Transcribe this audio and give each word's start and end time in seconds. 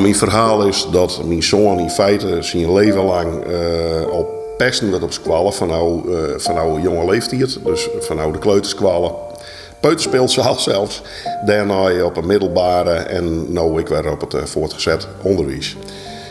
Mijn 0.00 0.16
verhaal 0.16 0.66
is 0.66 0.86
dat 0.90 1.24
mijn 1.24 1.42
zoon 1.42 1.78
in 1.78 1.90
feite 1.90 2.36
zijn 2.40 2.72
leven 2.72 3.04
lang 3.04 3.46
uh, 3.46 4.02
al 4.10 4.28
pesten 4.56 4.90
werd 4.90 5.02
op 5.02 5.12
squallen 5.12 5.52
van 5.52 5.68
nou, 5.68 6.10
uh, 6.10 6.18
van 6.36 6.54
nou 6.54 6.80
jonge 6.80 7.10
leeftijd. 7.10 7.58
Dus 7.64 7.88
van 8.00 8.16
nou 8.16 8.32
de 8.32 8.38
kleuterskwallen. 8.38 9.12
Peuterspeelzaal 9.80 10.58
zelfs. 10.70 11.02
Daarna 11.46 12.04
op 12.04 12.16
een 12.16 12.26
middelbare 12.26 12.92
en 12.92 13.52
nou 13.52 13.80
ik 13.80 13.88
werd 13.88 14.10
op 14.10 14.20
het 14.20 14.34
uh, 14.34 14.42
voortgezet 14.44 15.08
onderwijs. 15.22 15.76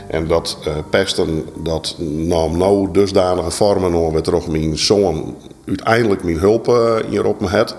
En 0.07 0.27
dat 0.27 0.57
pesten, 0.89 1.45
dat 1.63 1.95
nam 1.99 2.57
nou 2.57 2.91
dusdanige 2.91 3.51
vormen 3.51 4.11
weer 4.11 4.21
toch 4.21 4.47
mijn 4.47 4.77
zoon 4.77 5.35
uiteindelijk 5.67 6.23
mijn 6.23 6.39
hulp 6.39 6.67
uh, 6.67 6.95
hier 7.09 7.25
op 7.25 7.41
me 7.41 7.47
had. 7.47 7.75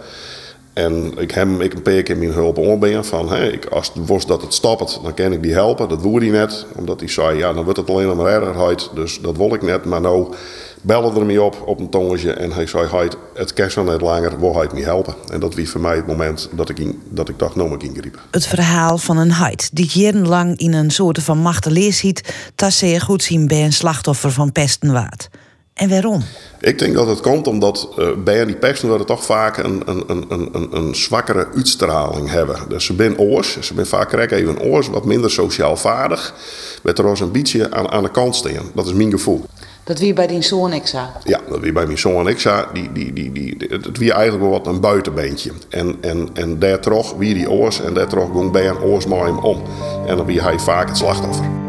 En 0.73 1.13
ik 1.19 1.31
heb 1.31 1.61
ik 1.61 1.75
een 1.75 1.83
paar 1.83 2.03
keer 2.03 2.17
mijn 2.17 2.33
hulp 2.33 2.59
onbeen 2.59 3.05
van, 3.05 3.37
ik, 3.37 3.67
als 3.67 3.93
het 3.95 4.07
was 4.07 4.27
dat 4.27 4.43
het 4.43 4.55
stopt, 4.55 5.01
dan 5.03 5.15
kan 5.15 5.33
ik 5.33 5.43
die 5.43 5.53
helpen. 5.53 5.89
Dat 5.89 6.03
woerde 6.03 6.27
hij 6.27 6.39
net, 6.39 6.67
omdat 6.77 7.01
hij 7.01 7.09
zei, 7.09 7.39
ja, 7.39 7.53
dan 7.53 7.65
wordt 7.65 7.79
het 7.79 7.91
alleen 7.91 8.17
maar 8.17 8.27
erger, 8.27 8.89
dus 8.95 9.21
dat 9.21 9.37
wil 9.37 9.55
ik 9.55 9.63
net. 9.63 9.85
Maar 9.85 10.01
nou 10.01 10.35
bellen 10.83 11.17
er 11.17 11.27
mee 11.27 11.43
op, 11.43 11.63
op 11.67 11.81
een 11.81 11.89
tongetje, 11.89 12.33
en 12.33 12.53
hij 12.53 12.67
zei, 12.67 12.89
hij, 12.89 13.11
het 13.35 13.73
zo 13.73 13.83
net 13.83 14.01
langer, 14.01 14.41
wil 14.41 14.57
hij 14.57 14.69
me 14.75 14.83
helpen. 14.83 15.15
En 15.33 15.41
dat 15.41 15.55
was 15.55 15.69
voor 15.69 15.81
mij 15.81 15.97
het 15.97 16.07
moment 16.07 16.49
dat 16.53 16.69
ik, 16.69 16.95
dat 17.09 17.29
ik 17.29 17.39
dacht, 17.39 17.57
nou 17.57 17.75
ik 17.75 17.83
ingrepen. 17.83 18.21
Het 18.31 18.47
verhaal 18.47 18.99
van 18.99 19.17
een 19.17 19.33
heid 19.33 19.71
die 19.73 19.91
jarenlang 19.93 20.59
in 20.59 20.73
een 20.73 20.91
soort 20.91 21.23
van 21.23 21.39
machteloos 21.39 21.97
ziet, 21.97 22.35
dat 22.55 22.73
zeer 22.73 23.01
goed 23.01 23.23
zien 23.23 23.47
bij 23.47 23.65
een 23.65 23.73
slachtoffer 23.73 24.31
van 24.31 24.53
pestenwaard. 24.53 25.29
En 25.75 25.89
waarom? 25.89 26.23
Ik 26.61 26.79
denk 26.79 26.95
dat 26.95 27.07
het 27.07 27.21
komt 27.21 27.47
omdat 27.47 27.89
uh, 27.99 28.09
bij 28.25 28.45
die 28.45 28.57
pesten 28.57 29.07
toch 29.07 29.25
vaak 29.25 29.57
een, 29.57 29.83
een, 29.85 30.05
een, 30.07 30.27
een, 30.29 30.69
een 30.77 30.95
zwakkere 30.95 31.49
uitstraling 31.55 32.31
hebben. 32.31 32.57
Dus 32.69 32.85
ze 32.85 32.95
zijn 32.97 33.19
oors, 33.19 33.53
ze 33.53 33.75
zijn 33.75 33.87
vaak 33.87 34.13
even 34.13 34.49
een 34.49 34.61
oors, 34.61 34.89
wat 34.89 35.05
minder 35.05 35.31
sociaal 35.31 35.77
vaardig. 35.77 36.35
Met 36.83 36.99
er 36.99 37.07
als 37.07 37.21
een 37.21 37.33
beetje 37.33 37.71
aan, 37.71 37.91
aan 37.91 38.03
de 38.03 38.11
kant 38.11 38.37
staan. 38.37 38.71
Dat 38.75 38.87
is 38.87 38.93
mijn 38.93 39.11
gevoel. 39.11 39.45
Dat 39.85 39.99
wie 39.99 40.13
bij 40.13 40.27
die 40.27 40.43
zoon 40.43 40.73
Exa? 40.73 41.13
Ja, 41.25 41.41
dat 41.49 41.61
wie 41.61 41.73
bij 41.73 41.87
mijn 41.87 41.99
zoon 41.99 42.29
Exa, 42.29 42.67
die, 42.73 42.93
die, 42.93 43.13
die, 43.13 43.33
die, 43.33 43.57
het 43.69 43.99
wie 43.99 44.13
eigenlijk 44.13 44.43
wel 44.43 44.53
wat 44.53 44.67
een 44.67 44.81
buitenbeentje. 44.81 45.51
En, 45.69 45.97
en, 46.01 46.29
en 46.33 46.59
daar 46.59 46.81
trok 46.81 47.19
wie 47.19 47.35
die 47.35 47.51
oors 47.51 47.81
en 47.81 47.95
daar 47.95 48.09
trok 48.09 48.33
ging 48.35 48.51
bij 48.51 48.69
een 48.69 48.81
oors 48.81 49.07
met 49.07 49.19
hem 49.19 49.39
om. 49.39 49.63
En 50.07 50.17
dan 50.17 50.27
wie 50.27 50.43
hij 50.43 50.59
vaak 50.59 50.89
het 50.89 50.97
slachtoffer. 50.97 51.62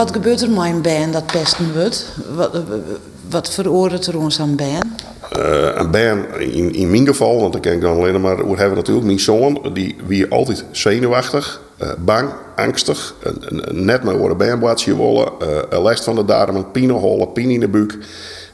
Wat 0.00 0.12
gebeurt 0.12 0.40
er 0.40 0.50
met 0.50 0.64
een 0.64 0.82
band 0.82 1.12
dat 1.12 1.26
pesten 1.26 1.74
wordt? 1.74 2.06
Wat, 2.34 2.62
wat 3.28 3.50
veroordeelt 3.50 4.06
er 4.06 4.18
ons 4.18 4.40
aan 4.40 4.56
band? 4.56 4.84
Uh, 5.36 5.74
een 5.74 5.90
band, 5.90 6.36
in, 6.36 6.74
in 6.74 6.90
mijn 6.90 7.06
geval, 7.06 7.40
want 7.40 7.52
dan 7.52 7.60
kan 7.60 7.72
ik 7.72 7.80
dan 7.80 7.96
alleen 7.96 8.20
maar 8.20 8.40
hoe 8.40 8.56
hebben 8.56 8.76
natuurlijk, 8.76 9.06
mijn 9.06 9.20
zoon, 9.20 9.70
die 9.72 9.96
wie 10.06 10.30
altijd 10.30 10.64
zenuwachtig, 10.70 11.60
uh, 11.82 11.88
bang, 11.98 12.30
angstig, 12.56 13.14
net 13.70 14.02
maar 14.02 14.16
worden 14.16 14.36
bandblaadje 14.36 14.96
willen, 14.96 15.32
uh, 15.72 15.82
last 15.82 16.04
van 16.04 16.14
de 16.14 16.24
darmen, 16.24 16.70
pine 16.70 16.92
hollen, 16.92 17.32
pijn 17.32 17.50
in 17.50 17.60
de 17.60 17.68
buik 17.68 17.98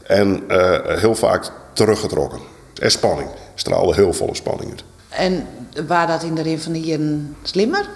en 0.02 0.42
heel 0.86 1.14
vaak 1.14 1.50
teruggetrokken. 1.72 2.38
En 2.80 2.90
spanning, 2.90 3.28
straalde 3.54 3.94
heel 3.94 4.12
volle 4.12 4.34
spanning 4.34 4.70
uit. 4.70 4.84
En 5.08 5.46
waar 5.86 6.06
dat 6.06 6.22
in 6.22 6.34
de 6.34 6.58
van 6.58 6.72
de 6.72 6.80
jaren 6.80 7.36
slimmer? 7.42 7.88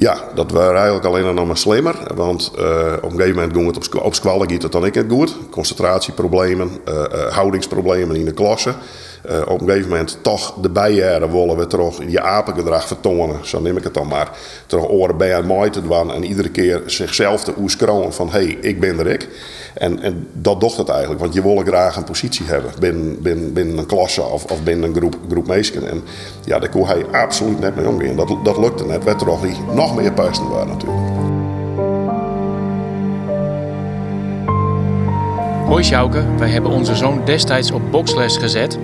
Ja, 0.00 0.24
dat 0.34 0.50
waren 0.50 0.76
eigenlijk 0.76 1.06
alleen 1.06 1.34
nog 1.34 1.46
maar 1.46 1.56
slimmer. 1.56 1.96
Want 2.14 2.52
uh, 2.58 2.92
op 2.96 3.10
een 3.10 3.18
gegeven 3.18 3.34
moment 3.34 3.56
ging 3.56 3.66
het 3.66 3.94
op, 3.94 4.04
op 4.04 4.14
squallen 4.14 4.48
het 4.62 4.72
dan 4.72 4.86
ik 4.86 4.94
het 4.94 5.06
goed. 5.10 5.36
Concentratieproblemen, 5.50 6.70
uh, 6.88 6.94
uh, 6.94 7.26
houdingsproblemen 7.26 8.16
in 8.16 8.24
de 8.24 8.32
klasse. 8.32 8.74
Op 9.46 9.60
een 9.60 9.68
gegeven 9.68 9.88
moment 9.88 10.18
toch 10.22 10.54
de 10.60 10.70
bijjaren 10.70 11.32
willen 11.32 11.56
we 11.56 11.66
toch 11.66 11.96
die 11.96 12.20
apengedrag 12.20 12.86
vertonen. 12.86 13.46
Zo 13.46 13.60
neem 13.60 13.76
ik 13.76 13.84
het 13.84 13.94
dan 13.94 14.08
maar. 14.08 14.30
Toch 14.66 14.88
oren 14.88 15.16
bij 15.16 15.36
aan 15.36 15.46
mooi 15.46 15.70
te 15.70 15.82
doen 15.82 16.12
en 16.12 16.24
iedere 16.24 16.48
keer 16.48 16.82
zichzelf 16.86 17.44
te 17.44 17.52
oeskronen 17.58 18.12
van 18.12 18.30
hé, 18.30 18.38
hey, 18.38 18.58
ik 18.60 18.80
ben 18.80 18.98
er 18.98 19.06
ik. 19.06 19.28
En, 19.74 20.02
en 20.02 20.28
dat 20.32 20.60
docht 20.60 20.76
het 20.76 20.88
eigenlijk, 20.88 21.20
want 21.20 21.34
je 21.34 21.42
wil 21.42 21.56
graag 21.56 21.96
een 21.96 22.04
positie 22.04 22.46
hebben 22.46 22.72
binnen, 23.22 23.78
een 23.78 23.86
klasse 23.86 24.22
of, 24.22 24.44
of 24.44 24.62
binnen 24.62 24.88
een 24.88 24.96
groep, 24.96 25.16
groep. 25.30 25.48
En 25.48 26.02
ja, 26.44 26.58
daar 26.58 26.70
kon 26.70 26.86
hij 26.86 27.06
absoluut 27.06 27.60
net 27.60 27.76
mee 27.76 27.88
omgaan. 27.88 28.16
Dat, 28.16 28.36
dat 28.44 28.58
lukte 28.58 28.86
net. 28.86 29.04
Werd 29.04 29.20
er 29.20 29.26
nog 29.74 29.96
meer 29.96 30.12
pesten 30.12 30.48
waren 30.48 30.68
natuurlijk. 30.68 31.06
Hoi 35.66 35.82
Sjouke, 35.82 36.24
wij 36.38 36.48
hebben 36.48 36.70
onze 36.70 36.94
zoon 36.94 37.24
destijds 37.24 37.70
op 37.70 37.90
boksles 37.90 38.36
gezet. 38.36 38.78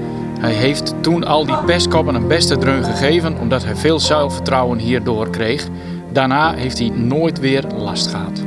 Hij 0.45 0.53
heeft 0.53 0.95
toen 1.01 1.25
al 1.25 1.47
die 1.47 1.65
pestkoppen 1.65 2.15
een 2.15 2.29
beste 2.29 2.59
dreun 2.59 2.85
gegeven 2.85 3.39
omdat 3.39 3.65
hij 3.65 3.77
veel 3.77 4.01
zelfvertrouwen 4.01 4.79
hierdoor 4.79 5.31
kreeg. 5.31 5.69
Daarna 6.13 6.55
heeft 6.55 6.79
hij 6.79 6.89
nooit 6.89 7.39
weer 7.39 7.65
last 7.77 8.07
gehad. 8.07 8.41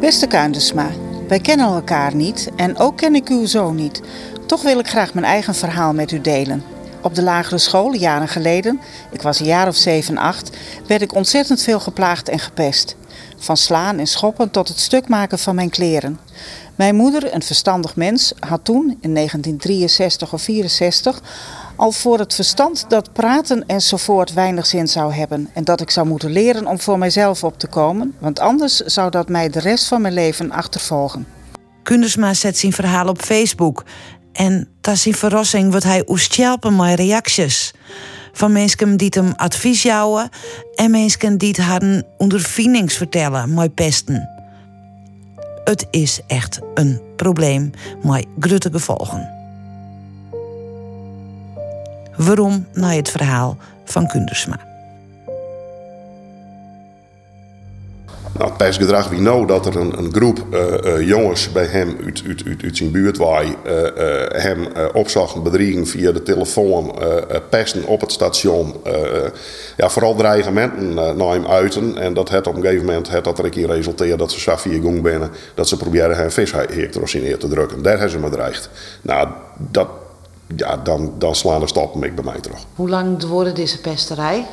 Beste 0.00 0.26
Kuindesma, 0.26 0.90
wij 1.28 1.40
kennen 1.40 1.66
elkaar 1.66 2.14
niet 2.14 2.50
en 2.56 2.78
ook 2.78 2.96
ken 2.96 3.14
ik 3.14 3.28
uw 3.28 3.46
zoon 3.46 3.74
niet. 3.74 4.02
Toch 4.46 4.62
wil 4.62 4.78
ik 4.78 4.88
graag 4.88 5.14
mijn 5.14 5.26
eigen 5.26 5.54
verhaal 5.54 5.92
met 5.92 6.12
u 6.12 6.20
delen. 6.20 6.62
Op 7.02 7.14
de 7.14 7.22
lagere 7.22 7.58
school, 7.58 7.94
jaren 7.94 8.28
geleden, 8.28 8.80
ik 9.10 9.22
was 9.22 9.40
een 9.40 9.46
jaar 9.46 9.68
of 9.68 9.76
7, 9.76 10.16
8, 10.16 10.56
werd 10.86 11.02
ik 11.02 11.14
ontzettend 11.14 11.62
veel 11.62 11.80
geplaagd 11.80 12.28
en 12.28 12.38
gepest. 12.38 12.96
Van 13.38 13.56
slaan 13.56 13.98
en 13.98 14.06
schoppen 14.06 14.50
tot 14.50 14.68
het 14.68 14.78
stuk 14.78 15.08
maken 15.08 15.38
van 15.38 15.54
mijn 15.54 15.70
kleren. 15.70 16.18
Mijn 16.74 16.94
moeder, 16.96 17.34
een 17.34 17.42
verstandig 17.42 17.96
mens, 17.96 18.32
had 18.38 18.64
toen, 18.64 18.98
in 19.00 19.14
1963 19.14 20.32
of 20.32 20.42
64, 20.42 21.20
al 21.76 21.92
voor 21.92 22.18
het 22.18 22.34
verstand 22.34 22.84
dat 22.88 23.12
praten 23.12 23.66
enzovoort 23.66 24.32
weinig 24.32 24.66
zin 24.66 24.88
zou 24.88 25.12
hebben. 25.12 25.48
En 25.52 25.64
dat 25.64 25.80
ik 25.80 25.90
zou 25.90 26.06
moeten 26.06 26.30
leren 26.30 26.66
om 26.66 26.80
voor 26.80 26.98
mijzelf 26.98 27.44
op 27.44 27.58
te 27.58 27.66
komen, 27.66 28.14
want 28.18 28.40
anders 28.40 28.76
zou 28.76 29.10
dat 29.10 29.28
mij 29.28 29.48
de 29.48 29.60
rest 29.60 29.88
van 29.88 30.00
mijn 30.00 30.14
leven 30.14 30.50
achtervolgen. 30.50 31.26
Kundersma 31.82 32.34
zet 32.34 32.58
zijn 32.58 32.72
verhaal 32.72 33.08
op 33.08 33.20
Facebook. 33.20 33.84
En 34.32 34.68
dat 34.80 34.94
is 34.94 35.04
een 35.04 35.14
verrassing 35.14 35.70
wordt 35.70 35.84
hij 35.84 36.08
oestjelpen 36.08 36.76
met 36.76 36.98
reacties. 36.98 37.72
Van 38.32 38.52
mensen 38.52 38.96
die 38.96 39.12
hem 39.14 39.32
advies 39.36 39.82
jouwen 39.82 40.28
en 40.74 40.90
mensen 40.90 41.38
die 41.38 41.60
haar 41.60 42.02
ondervindings 42.16 42.96
vertellen 42.96 43.54
met 43.54 43.74
pesten. 43.74 44.28
Het 45.64 45.86
is 45.90 46.20
echt 46.26 46.60
een 46.74 47.00
probleem 47.16 47.70
met 48.02 48.26
grote 48.38 48.70
gevolgen. 48.72 49.28
Waarom 52.16 52.66
naar 52.72 52.94
het 52.94 53.10
verhaal 53.10 53.56
van 53.84 54.06
Kundersma? 54.06 54.71
Nou, 58.38 58.52
het 58.56 58.76
gedrag 58.76 59.08
wie 59.08 59.20
nou 59.20 59.46
dat 59.46 59.66
er 59.66 59.76
een, 59.76 59.98
een 59.98 60.12
groep 60.14 60.44
uh, 60.50 60.60
uh, 60.84 61.08
jongens 61.08 61.52
bij 61.52 61.64
hem 61.64 61.96
uit, 62.04 62.22
uit, 62.26 62.42
uit, 62.46 62.62
uit 62.62 62.76
zijn 62.76 62.90
buurt 62.90 63.16
waar 63.16 63.44
uh, 63.44 63.52
hem 64.28 64.66
opzochten, 64.92 65.42
bedriegen 65.42 65.86
via 65.86 66.12
de 66.12 66.22
telefoon, 66.22 66.94
pesten 67.50 67.86
op 67.86 68.00
het 68.00 68.12
station. 68.12 68.74
ja, 69.76 69.90
vooral 69.90 70.14
dreigementen 70.14 70.94
naar 70.94 71.32
hem 71.32 71.46
uiten. 71.46 71.98
En 71.98 72.14
dat 72.14 72.28
het 72.28 72.46
op 72.46 72.56
een 72.56 72.62
gegeven 72.62 72.86
moment 72.86 73.10
het 73.10 73.24
dat 73.24 73.38
er 73.38 73.44
een 73.44 73.66
resulteert 73.66 74.18
dat 74.18 74.32
ze 74.32 74.40
Safia 74.40 74.80
Gong 74.80 75.02
binnen, 75.02 75.30
dat 75.54 75.68
ze 75.68 75.76
proberen 75.76 76.16
hem 76.16 76.30
vishectors 76.30 77.14
neer 77.14 77.38
te 77.38 77.48
drukken. 77.48 77.82
Daar 77.82 77.92
hebben 77.92 78.10
ze 78.10 78.18
me 78.18 78.30
dreigd. 78.30 78.70
Nou, 79.02 79.28
dat, 79.56 79.88
ja, 80.56 80.76
dan, 80.76 81.14
dan 81.18 81.34
slaan 81.34 81.60
de 81.60 81.66
stappen 81.66 82.02
ik 82.02 82.14
bij 82.14 82.24
mij 82.24 82.40
terug. 82.40 82.58
Hoe 82.74 82.88
lang 82.88 83.24
wordt 83.24 83.56
deze 83.56 83.80
pesterij? 83.80 84.46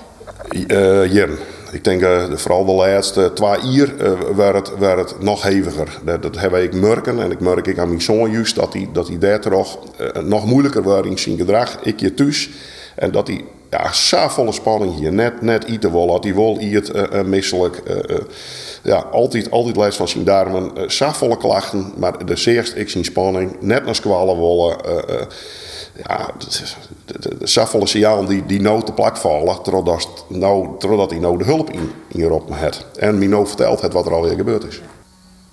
Uh, 0.48 1.14
Jen. 1.14 1.38
Ik 1.72 1.84
denk 1.84 2.02
uh, 2.02 2.24
vooral 2.34 2.66
de 2.66 2.72
laatste 2.72 3.32
twee 3.34 3.72
jaar 3.72 3.94
uh, 4.02 4.12
werd, 4.36 4.56
het, 4.56 4.78
werd 4.78 5.22
nog 5.22 5.42
heviger. 5.42 6.00
Dat, 6.22 6.38
heb 6.38 6.56
ik 6.56 6.74
merken 6.74 7.20
en 7.20 7.32
ik 7.32 7.40
merk 7.40 7.68
ik 7.68 7.80
aan 7.80 7.88
mijn 7.88 8.02
zoon 8.02 8.32
juist 8.32 8.56
dat 8.56 8.74
hij, 8.74 8.90
dat 8.94 9.08
hij 9.08 9.18
daar 9.18 9.40
toch 9.40 9.80
nog 10.24 10.46
moeilijker 10.46 10.84
wordt 10.84 11.08
in 11.08 11.18
zijn 11.18 11.38
gedrag. 11.38 11.78
Ik 11.84 12.00
je 12.00 12.14
thuis. 12.14 12.50
En 12.96 13.12
dat 13.12 13.28
hij 13.28 13.44
ja, 13.70 13.94
zo 13.94 14.28
volle 14.28 14.52
spanning 14.52 14.96
hier. 14.96 15.14
Net, 15.14 15.42
net 15.42 15.66
eten 15.66 15.92
wil. 15.92 16.08
Dat 16.08 16.24
hij 16.24 16.34
wil 16.34 16.58
uh, 16.62 17.22
misselijk. 17.22 17.82
ja, 18.84 18.98
altijd, 18.98 19.52
altijd 19.52 19.76
lijst 19.76 19.98
van 19.98 20.08
zijn 20.08 20.24
darmen. 20.24 20.72
Uh, 20.78 21.14
volle 21.14 21.38
klachten. 21.38 21.94
Maar 21.98 22.26
de 22.26 22.36
zeerst 22.36 22.76
ik 22.76 22.90
zien 22.90 23.06
spanning. 23.06 23.56
Net 23.60 23.86
naar 23.86 23.96
squallen 23.96 24.40
willen 24.40 24.78
ja, 26.04 26.30
de 27.40 27.48
signaal 27.88 28.26
die, 28.26 28.46
die 28.46 28.62
nou 28.62 28.84
te 28.84 28.92
plak 28.92 29.18
vallen, 29.18 29.62
totdat, 29.62 30.26
nou, 30.28 30.68
totdat 30.78 31.10
hij 31.10 31.20
nou 31.20 31.38
de 31.38 31.44
hulp 31.44 31.70
in, 31.70 31.92
in 32.08 32.22
Europa 32.22 32.56
heeft. 32.56 32.86
En 32.98 33.18
mij 33.18 33.28
nou 33.28 33.48
vertelt 33.48 33.82
het 33.82 33.94
wat 33.94 34.06
er 34.06 34.14
alweer 34.14 34.36
gebeurd 34.36 34.64
is. 34.64 34.82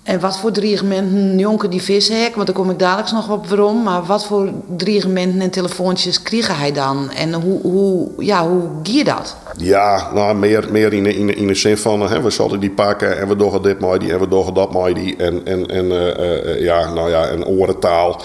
En 0.07 0.19
wat 0.19 0.39
voor 0.39 0.51
dreigementen 0.51 1.37
jonker 1.37 1.69
die 1.69 1.81
vishek, 1.81 2.35
want 2.35 2.47
daar 2.47 2.55
kom 2.55 2.69
ik 2.69 2.79
dadelijk 2.79 3.11
nog 3.11 3.29
op 3.29 3.47
waarom, 3.47 3.83
maar 3.83 4.03
wat 4.03 4.25
voor 4.25 4.49
dreigementen 4.77 5.41
en 5.41 5.49
telefoontjes 5.49 6.21
kreeg 6.21 6.57
hij 6.57 6.71
dan? 6.71 7.11
En 7.11 7.33
hoe, 7.33 7.61
hoe, 7.61 8.09
ja, 8.17 8.47
hoe 8.47 8.61
gier 8.83 9.05
dat? 9.05 9.35
Ja, 9.57 10.11
nou, 10.13 10.35
meer, 10.35 10.67
meer 10.71 10.93
in, 10.93 11.03
de, 11.03 11.15
in, 11.15 11.35
in 11.35 11.47
de 11.47 11.55
zin 11.55 11.77
van, 11.77 12.01
hè, 12.01 12.21
we 12.21 12.29
zullen 12.29 12.59
die 12.59 12.71
pakken 12.71 13.19
en 13.19 13.27
we 13.27 13.35
doen 13.35 13.61
dit 13.61 13.79
maar 13.79 13.99
die 13.99 14.13
en 14.13 14.19
we 14.19 14.27
doen 14.27 14.53
dat 14.53 14.73
maar 14.73 14.93
die. 14.93 15.15
En, 15.15 15.45
en, 15.45 15.65
en 15.65 15.85
uh, 15.85 16.61
ja, 16.61 16.93
nou 16.93 17.09
ja, 17.09 17.29
een 17.29 17.45
orentaal. 17.45 18.09
Uh, 18.09 18.23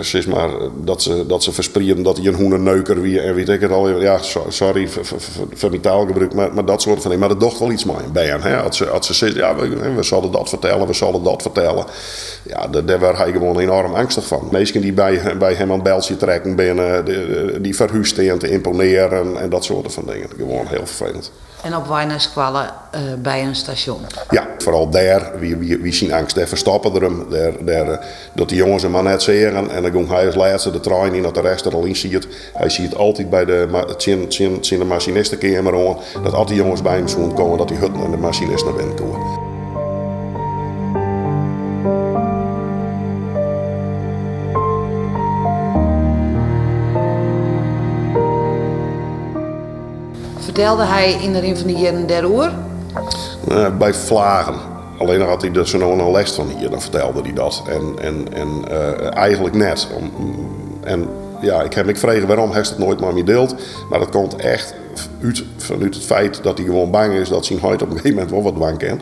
zeg 0.00 0.26
maar, 0.26 0.50
dat 0.74 1.02
ze, 1.02 1.26
dat 1.26 1.42
ze 1.42 1.52
verspreiden 1.52 2.02
dat 2.02 2.16
hij 2.16 2.26
een 2.26 2.34
hoenenneuker 2.34 3.00
wie 3.00 3.20
en 3.20 3.34
weet 3.34 3.48
ik 3.48 3.60
het 3.60 3.70
al. 3.70 4.00
Ja, 4.00 4.18
sorry 4.48 4.88
voor 5.54 5.70
mijn 5.70 5.80
taalgebruik, 5.80 6.34
maar, 6.34 6.54
maar 6.54 6.64
dat 6.64 6.82
soort 6.82 7.00
van 7.00 7.10
dingen. 7.10 7.18
Maar 7.18 7.28
dat 7.28 7.40
docht 7.40 7.58
wel 7.58 7.70
iets 7.70 7.84
mee 7.84 7.96
bij 8.12 8.26
hem. 8.26 8.40
Hè? 8.40 8.56
Als, 8.62 8.76
ze, 8.76 8.88
als 8.88 9.06
ze 9.06 9.14
zegt, 9.14 9.34
ja, 9.34 9.56
we, 9.56 9.92
we 9.94 10.02
zullen 10.02 10.32
dat 10.32 10.48
vertellen, 10.48 10.86
we 10.86 10.92
zullen 10.92 11.22
dat 11.22 11.42
vertellen. 11.42 11.84
Ja, 12.42 12.66
daar 12.66 13.00
werd 13.00 13.16
hij 13.16 13.32
gewoon 13.32 13.58
enorm 13.58 13.94
angstig 13.94 14.26
van. 14.26 14.48
Mensen 14.50 14.80
die 14.80 14.92
bij, 14.92 15.36
bij 15.38 15.54
hem 15.54 15.72
aan 15.72 15.82
beltje 15.82 16.16
trekken 16.16 16.56
binnen, 16.56 17.04
die, 17.04 17.60
die 17.60 17.76
verhuisten 17.76 18.38
te 18.38 18.50
imponeren 18.50 19.36
en 19.36 19.50
dat 19.50 19.64
soort 19.64 19.92
van 19.92 20.04
dingen. 20.06 20.28
Gewoon 20.36 20.66
heel 20.66 20.86
vervelend. 20.86 21.32
En 21.62 21.76
op 21.76 21.86
Weinerskwallen 21.86 22.70
uh, 22.94 23.00
bij 23.18 23.44
een 23.44 23.56
station? 23.56 24.00
Ja, 24.30 24.46
vooral 24.58 24.90
daar. 24.90 25.32
Wie, 25.38 25.56
wie, 25.56 25.78
wie 25.78 25.92
zien 25.92 26.12
angst, 26.12 26.36
daar 26.36 26.46
verstappen 26.46 26.94
er 26.94 27.02
hem. 27.02 27.26
Daar, 27.30 27.64
daar, 27.64 28.06
dat 28.34 28.48
die 28.48 28.64
jongens 28.66 28.82
hem 28.82 28.92
maar 28.92 29.02
net 29.02 29.22
zeggen. 29.22 29.70
En 29.70 29.82
dan 29.82 29.92
ging 29.92 30.08
hij 30.08 30.26
als 30.26 30.34
laatste 30.34 30.70
de 30.70 30.80
trein 30.80 31.14
in, 31.14 31.22
dat 31.22 31.34
de 31.34 31.40
rest 31.40 31.64
er 31.64 31.74
al 31.74 31.84
in 31.84 31.96
ziet. 31.96 32.28
Hij 32.54 32.68
ziet 32.68 32.94
altijd 32.94 33.30
bij 33.30 33.44
de, 33.44 33.68
de 34.60 34.84
machinistenkamer 34.86 35.88
aan. 35.88 36.22
Dat 36.22 36.32
al 36.32 36.46
die 36.46 36.56
jongens 36.56 36.82
bij 36.82 36.96
hem 36.96 37.08
zullen 37.08 37.34
komen, 37.34 37.58
dat 37.58 37.68
die 37.68 37.76
hut 37.76 37.92
en 38.04 38.10
de 38.10 38.16
machinist 38.16 38.64
naar 38.64 38.74
binnen 38.74 38.94
komen. 38.94 39.54
vertelde 50.56 50.84
hij 50.84 51.12
in 51.12 51.32
de 51.32 51.56
van 51.56 51.66
de 51.66 51.72
jaren 51.72 52.06
der? 52.06 52.24
Uh, 52.24 53.76
bij 53.78 53.94
Vlagen. 53.94 54.75
Alleen 54.98 55.20
had 55.20 55.42
hij 55.42 55.52
er 55.52 55.68
zo 55.68 55.78
nog 55.78 55.98
een 55.98 56.10
les 56.10 56.32
van 56.32 56.48
hier, 56.58 56.70
dan 56.70 56.80
vertelde 56.80 57.22
hij 57.22 57.32
dat. 57.32 57.62
En, 57.68 57.94
en, 58.00 58.32
en 58.32 58.48
uh, 58.70 59.16
eigenlijk 59.16 59.54
net. 59.54 59.88
Om, 59.96 60.10
en 60.84 61.08
ja, 61.40 61.62
ik 61.62 61.74
heb 61.74 61.86
me 61.86 61.92
gevraagd 61.92 62.26
waarom 62.26 62.50
hij 62.50 62.60
het 62.60 62.78
nooit 62.78 63.00
maar 63.00 63.14
meer 63.14 63.24
deelt. 63.24 63.54
Maar 63.90 63.98
dat 63.98 64.10
komt 64.10 64.36
echt 64.36 64.74
uit, 65.22 65.44
vanuit 65.56 65.94
het 65.94 66.04
feit 66.04 66.42
dat 66.42 66.58
hij 66.58 66.66
gewoon 66.66 66.90
bang 66.90 67.12
is 67.12 67.28
dat 67.28 67.44
zijn 67.44 67.60
huid 67.60 67.82
op 67.82 67.88
een 67.88 67.96
gegeven 67.96 68.14
moment 68.14 68.30
wel 68.30 68.42
wat 68.42 68.58
bang 68.58 68.78
kan. 68.78 69.00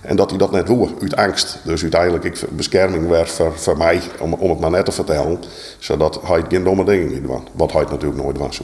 En 0.00 0.16
dat 0.16 0.30
hij 0.30 0.38
dat 0.38 0.50
net 0.50 0.68
woe, 0.68 0.88
uit 1.00 1.16
angst. 1.16 1.58
Dus 1.64 1.82
uiteindelijk 1.82 2.24
ik 2.24 2.42
bescherming 2.50 3.08
werd 3.08 3.30
voor, 3.30 3.58
voor 3.58 3.76
mij, 3.76 4.00
om, 4.20 4.32
om 4.32 4.50
het 4.50 4.60
maar 4.60 4.70
net 4.70 4.84
te 4.84 4.92
vertellen. 4.92 5.38
Zodat 5.78 6.20
hij 6.22 6.44
geen 6.48 6.64
domme 6.64 6.84
dingen 6.84 7.12
niet 7.12 7.22
doet. 7.22 7.40
Wat 7.52 7.72
hij 7.72 7.84
natuurlijk 7.90 8.22
nooit 8.22 8.38
was. 8.38 8.60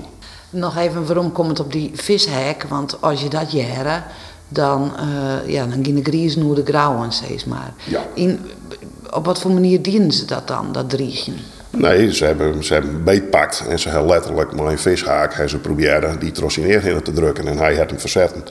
Nog 0.51 0.77
even, 0.77 1.07
waarom 1.07 1.33
komt 1.33 1.49
het 1.49 1.61
op 1.61 1.73
die 1.73 1.91
vishek? 1.95 2.65
Want 2.69 2.97
als 3.01 3.23
je 3.23 3.29
dat 3.29 3.53
jaren, 3.53 4.05
dan, 4.49 4.93
uh, 4.97 5.53
ja, 5.53 5.67
dan 5.67 5.85
gaan 5.85 5.95
de 5.95 6.03
griezen 6.03 6.43
hoe 6.43 6.55
de 6.55 6.65
grauwen, 6.65 7.13
steeds 7.13 7.45
maar. 7.45 7.73
Ja. 7.85 8.07
In, 8.15 8.41
op 9.11 9.25
wat 9.25 9.41
voor 9.41 9.51
manier 9.51 9.83
dienen 9.83 10.13
ze 10.13 10.25
dat 10.25 10.49
dan, 10.49 10.73
dat 10.73 10.91
driegen? 10.91 11.35
Nee, 11.71 12.15
ze 12.15 12.25
hebben, 12.25 12.65
ze 12.65 12.73
hebben 12.73 13.05
beetpakt 13.05 13.65
en 13.69 13.79
ze 13.79 13.89
hebben 13.89 14.09
letterlijk 14.09 14.55
maar 14.55 14.67
een 14.67 14.79
vishaak. 14.79 15.35
En 15.35 15.49
ze 15.49 15.59
probeerden 15.59 16.19
die 16.19 16.33
trottineer 16.33 16.87
in 16.87 17.03
te 17.03 17.13
drukken 17.13 17.49
en 17.49 17.59
hij 17.59 17.77
had 17.77 17.91
hem 17.91 18.01
verzetten. 18.01 18.45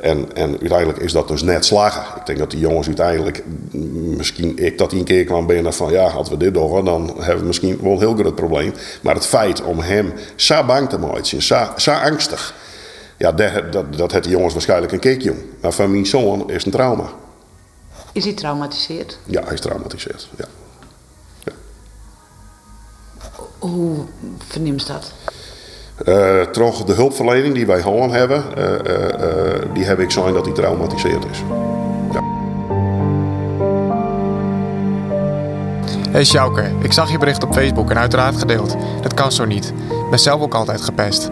En, 0.00 0.28
en 0.34 0.50
uiteindelijk 0.60 0.98
is 0.98 1.12
dat 1.12 1.28
dus 1.28 1.42
net 1.42 1.64
slagen. 1.64 2.04
Ik 2.16 2.26
denk 2.26 2.38
dat 2.38 2.50
die 2.50 2.60
jongens 2.60 2.86
uiteindelijk, 2.86 3.42
misschien 4.16 4.58
ik 4.58 4.78
dat 4.78 4.92
een 4.92 5.04
keer 5.04 5.24
kwam 5.24 5.46
binnen 5.46 5.72
van 5.72 5.90
ja, 5.90 6.06
als 6.06 6.28
we 6.28 6.36
dit 6.36 6.54
doen, 6.54 6.84
dan 6.84 7.14
hebben 7.18 7.40
we 7.40 7.46
misschien 7.46 7.78
wel 7.82 7.92
een 7.92 7.98
heel 7.98 8.14
groot 8.14 8.34
probleem. 8.34 8.72
Maar 9.00 9.14
het 9.14 9.26
feit 9.26 9.62
om 9.62 9.78
hem 9.78 10.12
zo 10.36 10.64
bang 10.64 10.88
te 10.88 10.98
maken, 10.98 11.42
zo, 11.42 11.66
zo 11.76 11.92
angstig, 11.92 12.54
ja, 13.16 13.32
dat, 13.32 13.72
dat, 13.72 13.96
dat 13.96 14.12
heeft 14.12 14.24
die 14.24 14.32
jongens 14.32 14.52
waarschijnlijk 14.52 14.92
een 14.92 14.98
keek 14.98 15.22
jong. 15.22 15.38
Maar 15.60 15.72
van 15.72 15.90
mijn 15.90 16.06
zoon 16.06 16.50
is 16.50 16.64
een 16.64 16.72
trauma. 16.72 17.10
Is 18.12 18.24
hij 18.24 18.34
traumatiseerd? 18.34 19.18
Ja, 19.24 19.42
hij 19.42 19.52
is 19.52 19.60
traumatiseerd, 19.60 20.28
ja. 20.36 20.44
ja. 21.44 21.52
Hoe 23.58 24.04
vernimt 24.48 24.86
dat? 24.86 25.12
Uh, 26.08 26.40
toch 26.40 26.84
de 26.84 26.92
hulpverlening 26.92 27.54
die 27.54 27.66
wij 27.66 27.82
gewoon 27.82 28.10
hebben, 28.12 28.44
uh, 28.58 28.64
uh, 28.64 29.74
die 29.74 29.84
heb 29.84 29.98
ik 30.00 30.12
gezien 30.12 30.34
dat 30.34 30.44
hij 30.44 30.54
traumatiseerd 30.54 31.24
is. 31.30 31.38
Ja. 32.12 32.22
Hey 36.10 36.24
Sjouke, 36.24 36.70
ik 36.82 36.92
zag 36.92 37.10
je 37.10 37.18
bericht 37.18 37.44
op 37.44 37.52
Facebook 37.52 37.90
en 37.90 37.98
uiteraard 37.98 38.36
gedeeld. 38.36 38.76
Dat 39.02 39.14
kan 39.14 39.32
zo 39.32 39.44
niet. 39.44 39.72
Ik 40.04 40.10
ben 40.10 40.18
zelf 40.18 40.40
ook 40.40 40.54
altijd 40.54 40.80
gepest. 40.80 41.30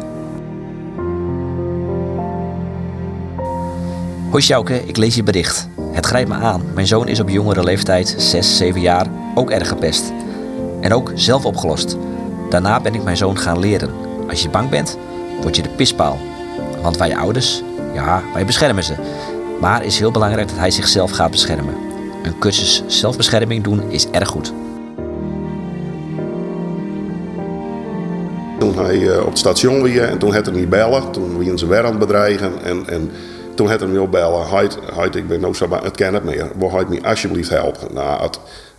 Hoi 4.32 4.44
Sjouke, 4.44 4.82
ik 4.86 4.96
lees 4.96 5.14
je 5.14 5.22
bericht. 5.22 5.68
Het 5.90 6.06
grijpt 6.06 6.28
me 6.28 6.34
aan. 6.34 6.62
Mijn 6.74 6.86
zoon 6.86 7.08
is 7.08 7.20
op 7.20 7.28
jongere 7.28 7.64
leeftijd, 7.64 8.14
6, 8.18 8.56
7 8.56 8.80
jaar, 8.80 9.06
ook 9.34 9.50
erg 9.50 9.68
gepest. 9.68 10.12
En 10.80 10.92
ook 10.92 11.12
zelf 11.14 11.44
opgelost. 11.44 11.96
Daarna 12.50 12.80
ben 12.80 12.94
ik 12.94 13.02
mijn 13.02 13.16
zoon 13.16 13.38
gaan 13.38 13.58
leren. 13.58 13.90
Als 14.28 14.42
je 14.42 14.48
bang 14.48 14.70
bent, 14.70 14.98
word 15.40 15.56
je 15.56 15.62
de 15.62 15.68
pispaal. 15.68 16.18
Want 16.82 16.96
wij 16.96 17.16
ouders, 17.16 17.62
ja, 17.94 18.22
wij 18.34 18.44
beschermen 18.44 18.84
ze. 18.84 18.94
Maar 19.60 19.76
het 19.78 19.86
is 19.86 19.98
heel 19.98 20.10
belangrijk 20.10 20.48
dat 20.48 20.58
hij 20.58 20.70
zichzelf 20.70 21.10
gaat 21.10 21.30
beschermen. 21.30 21.74
Een 22.22 22.38
cursus 22.38 22.82
zelfbescherming 22.86 23.64
doen 23.64 23.90
is 23.90 24.10
erg 24.10 24.28
goed. 24.28 24.52
Toen 28.58 28.78
hij 28.78 28.98
uh, 28.98 29.20
op 29.20 29.28
het 29.28 29.38
station 29.38 29.82
weer 29.82 30.04
en 30.04 30.18
toen 30.18 30.34
had 30.34 30.46
hij 30.46 30.54
niet 30.54 30.68
bellen. 30.68 31.10
Toen 31.10 31.38
we 31.38 31.66
weer 31.66 31.84
aan 31.84 31.90
het 31.90 31.98
bedreigen. 31.98 32.62
En, 32.64 32.88
en 32.88 33.10
toen 33.54 33.68
had 33.68 33.80
hij 33.80 33.88
me 33.88 34.00
opbellen. 34.00 34.46
Hij, 34.48 35.08
ik 35.12 35.28
ben 35.28 35.40
nou 35.40 35.54
zo 35.54 35.68
het 35.82 35.96
ken 35.96 36.14
het 36.14 36.24
meer. 36.24 36.50
Wil 36.58 36.72
hij 36.72 36.84
me 36.88 37.02
alsjeblieft 37.02 37.50
helpen? 37.50 37.94
Nou, 37.94 38.20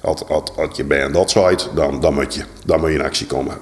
als, 0.01 0.27
als, 0.27 0.55
als 0.57 0.77
je 0.77 0.83
bij 0.83 1.11
dat 1.11 1.29
site, 1.29 1.65
dan, 1.75 1.99
dan, 1.99 2.13
moet 2.13 2.33
je, 2.33 2.43
dan 2.65 2.79
moet 2.79 2.89
je 2.89 2.95
in 2.95 3.03
actie 3.03 3.27
komen. 3.27 3.57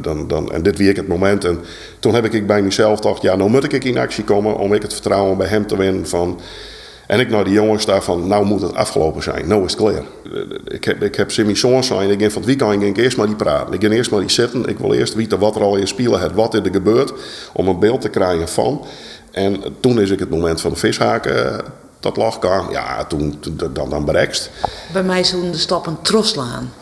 Dan, 0.00 0.28
dan, 0.28 0.52
en 0.52 0.62
dit 0.62 0.78
week 0.78 0.96
het 0.96 1.08
moment. 1.08 1.44
En 1.44 1.60
toen 1.98 2.14
heb 2.14 2.24
ik 2.24 2.46
bij 2.46 2.62
mezelf 2.62 2.96
gedacht, 2.96 3.22
ja, 3.22 3.36
nou 3.36 3.50
moet 3.50 3.72
ik 3.72 3.84
in 3.84 3.98
actie 3.98 4.24
komen 4.24 4.56
om 4.56 4.72
ik 4.72 4.82
het 4.82 4.92
vertrouwen 4.92 5.36
bij 5.36 5.46
hem 5.46 5.66
te 5.66 5.76
winnen 5.76 6.08
van... 6.08 6.40
En 7.06 7.20
ik 7.20 7.30
naar 7.30 7.44
die 7.44 7.52
jongens 7.52 7.86
daar 7.86 8.02
van, 8.02 8.26
nou 8.26 8.44
moet 8.44 8.60
het 8.60 8.74
afgelopen 8.74 9.22
zijn, 9.22 9.48
nou 9.48 9.64
is 9.64 9.74
het. 9.76 10.02
Ik 10.64 10.84
heb, 10.84 11.02
ik 11.02 11.14
heb 11.14 11.30
Simmy 11.30 11.54
zijn, 11.54 12.10
ik 12.10 12.18
denk 12.18 12.30
van 12.30 12.44
weekend 12.44 12.70
ging 12.70 12.82
ik 12.82 12.96
eerst 12.96 13.16
maar 13.16 13.26
die 13.26 13.36
praten. 13.36 13.74
Ik 13.74 13.80
ging 13.80 13.92
eerst 13.92 14.10
maar 14.10 14.20
die 14.20 14.30
zitten, 14.30 14.64
ik 14.64 14.78
wil 14.78 14.92
eerst 14.92 15.14
weten 15.14 15.38
wat 15.38 15.56
er 15.56 15.62
al 15.62 15.76
in 15.76 15.86
spelen 15.86 16.20
het, 16.20 16.32
wat 16.32 16.54
er 16.54 16.68
gebeurt, 16.72 17.12
om 17.52 17.68
een 17.68 17.78
beeld 17.78 18.00
te 18.00 18.08
krijgen 18.08 18.48
van. 18.48 18.84
En 19.34 19.62
toen 19.80 20.00
is 20.00 20.10
ik 20.10 20.18
het 20.18 20.30
moment 20.30 20.60
van 20.60 20.70
de 20.70 20.76
vishaken 20.76 21.64
dat 22.00 22.16
lag. 22.16 22.38
Ja, 22.70 23.04
toen, 23.04 23.38
dan, 23.72 23.90
dan 23.90 24.04
berekst. 24.04 24.50
Bij 24.92 25.02
mij 25.02 25.24
zo'n 25.24 25.50
de 25.50 25.58
stappen 25.58 25.98
troslaan. 26.02 26.72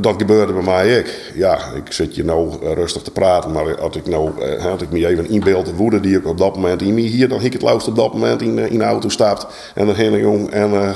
dat 0.00 0.14
gebeurde 0.18 0.52
bij 0.52 0.62
mij 0.62 0.98
ook. 0.98 1.06
Ja, 1.34 1.58
ik 1.74 1.92
zit 1.92 2.14
hier 2.14 2.24
nou 2.24 2.62
eh, 2.62 2.72
rustig 2.72 3.02
te 3.02 3.10
praten, 3.10 3.52
maar 3.52 3.78
had 3.80 3.96
ik 3.96 4.06
nou, 4.06 4.42
eh, 4.42 4.62
had 4.62 4.82
ik 4.82 4.90
me 4.90 5.06
even 5.06 5.28
inbeeld 5.28 5.66
de 5.66 5.74
woede 5.74 6.00
die 6.00 6.16
ik 6.16 6.26
op 6.26 6.38
dat 6.38 6.54
moment 6.54 6.82
in 6.82 6.94
me 6.94 7.00
hier, 7.00 7.28
dan 7.28 7.42
ik 7.42 7.52
het 7.52 7.62
lauwst 7.62 7.88
op 7.88 7.96
dat 7.96 8.12
moment 8.12 8.42
in, 8.42 8.58
eh, 8.58 8.70
in 8.70 8.78
de 8.78 8.84
auto 8.84 9.08
stapt 9.08 9.46
en 9.74 9.86
dan 9.86 9.94
heen 9.94 10.18
jong 10.18 10.50
en 10.50 10.72
uh, 10.72 10.90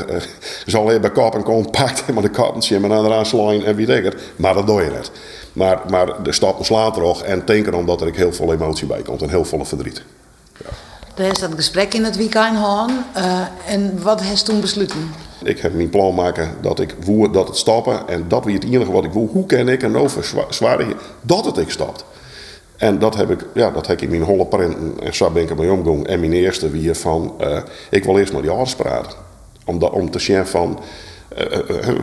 zal 0.66 0.84
bij 0.84 1.10
kop 1.10 1.34
en 1.34 1.42
kom 1.42 1.70
pakt 1.70 2.04
maar 2.14 2.22
de 2.22 2.28
kappentje 2.28 2.76
en 2.76 2.92
aan 2.92 3.04
de 3.04 3.14
aanslaan 3.14 3.64
en 3.64 3.76
wie 3.76 3.86
denkt 3.86 4.16
Maar 4.36 4.54
dat 4.54 4.66
doe 4.66 4.82
je 4.82 4.90
net. 4.90 5.10
Maar, 5.58 5.80
maar 5.90 6.22
de 6.22 6.32
stappen 6.32 6.64
slaat 6.64 6.96
erop 6.96 7.20
en 7.20 7.42
denken 7.44 7.74
omdat 7.74 8.00
er 8.00 8.14
heel 8.14 8.32
veel 8.32 8.52
emotie 8.52 8.86
bij 8.86 9.02
komt 9.02 9.22
en 9.22 9.28
heel 9.28 9.44
veel 9.44 9.64
verdriet. 9.64 10.02
Ja. 10.56 10.68
Er 11.24 11.30
is 11.32 11.38
dat 11.38 11.50
gesprek 11.54 11.94
in 11.94 12.04
het 12.04 12.16
weekend 12.16 12.56
gehad. 12.56 12.90
Uh, 13.16 13.40
en 13.66 14.02
wat 14.02 14.20
heeft 14.20 14.44
toen 14.44 14.60
besloten? 14.60 15.10
Ik 15.42 15.58
heb 15.58 15.74
mijn 15.74 15.88
plan 15.88 16.14
maken 16.14 16.54
dat 16.60 16.80
ik 16.80 16.94
voer 17.00 17.32
dat 17.32 17.48
het 17.48 17.56
stappen. 17.56 18.08
En 18.08 18.24
dat 18.28 18.44
wie 18.44 18.54
het 18.54 18.64
enige 18.64 18.92
wat 18.92 19.04
ik 19.04 19.12
voel. 19.12 19.28
Hoe 19.32 19.46
kan 19.46 19.68
ik 19.68 19.82
en 19.82 19.96
over 19.96 20.24
zwaar 20.50 20.86
dat 21.22 21.44
het 21.44 21.58
ik 21.58 21.70
stapt. 21.70 22.04
En 22.76 22.98
dat 22.98 23.16
heb 23.16 23.30
ik, 23.30 23.44
ja, 23.54 23.70
dat 23.70 23.86
heb 23.86 23.96
ik 23.96 24.02
in 24.02 24.10
mijn 24.10 24.22
holle 24.22 24.46
print 24.46 25.00
en 25.00 25.14
zo 25.14 25.30
ben 25.30 25.42
ik 25.42 25.50
ermee 25.50 25.72
omgegaan. 25.72 26.06
En 26.06 26.20
mijn 26.20 26.32
eerste 26.32 26.70
weer 26.70 26.94
van, 26.94 27.34
uh, 27.40 27.58
ik 27.90 28.04
wil 28.04 28.18
eerst 28.18 28.32
maar 28.32 28.42
die 28.42 28.50
ouders 28.50 28.74
praten. 28.74 29.18
Om, 29.64 29.78
da, 29.78 29.86
om 29.86 30.10
te 30.10 30.18
zien 30.18 30.46
van, 30.46 30.78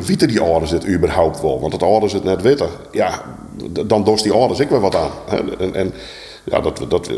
weten 0.06 0.28
die 0.28 0.40
ouders 0.40 0.72
het 0.72 0.88
überhaupt 0.88 1.42
wel? 1.42 1.60
Want 1.60 1.74
het 1.74 1.84
ouders 1.84 2.14
het 2.14 2.24
net 2.24 2.42
weten, 2.42 2.70
ja, 2.92 3.22
dan 3.86 4.04
dorst 4.04 4.24
die 4.24 4.34
ouders 4.34 4.60
ik 4.60 4.70
weer 4.70 4.80
wat 4.80 4.96
aan. 4.96 5.12
En, 5.60 5.76
en 5.76 5.94
ja, 6.44 6.60
dat, 6.60 6.86
dat, 6.90 7.10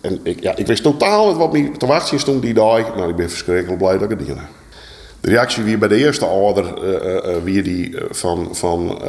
en 0.00 0.20
ik, 0.22 0.42
ja, 0.42 0.56
ik 0.56 0.66
wist 0.66 0.82
totaal 0.82 1.36
wat 1.36 1.52
me 1.52 1.70
te 1.70 1.86
wachten 1.86 2.18
stond 2.18 2.42
die 2.42 2.54
dag. 2.54 2.96
Maar 2.96 3.08
ik 3.08 3.16
ben 3.16 3.30
verschrikkelijk 3.30 3.78
blij 3.78 3.98
dat 3.98 4.10
ik 4.10 4.18
het 4.18 4.28
niet 4.28 4.36
De 5.20 5.28
reactie 5.30 5.62
wie 5.62 5.78
bij 5.78 5.88
de 5.88 5.96
eerste 5.96 6.24
ouder, 6.24 6.64
uh, 6.64 7.36
wie 7.44 7.62
die 7.62 7.96
van, 8.10 8.48
van 8.52 9.02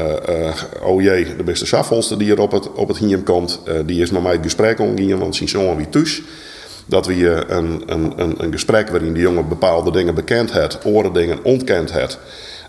oh 0.83 1.01
jee, 1.01 1.35
de 1.35 1.43
beste 1.43 1.65
schafholster 1.65 2.17
die 2.17 2.31
er 2.31 2.41
op 2.41 2.51
het, 2.51 2.73
op 2.73 2.87
het 2.87 2.97
hiem 2.97 3.23
komt, 3.23 3.59
die 3.85 4.01
is 4.01 4.11
met 4.11 4.21
mij 4.21 4.31
het 4.31 4.43
gesprek 4.43 4.79
omgegaan, 4.79 5.19
want 5.19 5.35
zijn 5.35 5.49
zoon 5.49 5.77
wie 5.77 5.89
thuis. 5.89 6.21
Dat 6.89 7.05
we 7.05 7.45
een, 7.47 7.83
een, 7.85 8.13
een, 8.15 8.35
een 8.37 8.51
gesprek 8.51 8.89
waarin 8.89 9.13
de 9.13 9.19
jongen 9.19 9.47
bepaalde 9.47 9.91
dingen 9.91 10.15
bekend 10.15 10.51
heeft, 10.51 10.77
oren 10.85 11.13
dingen 11.13 11.39
ontkend 11.43 11.91
heeft. 11.93 12.19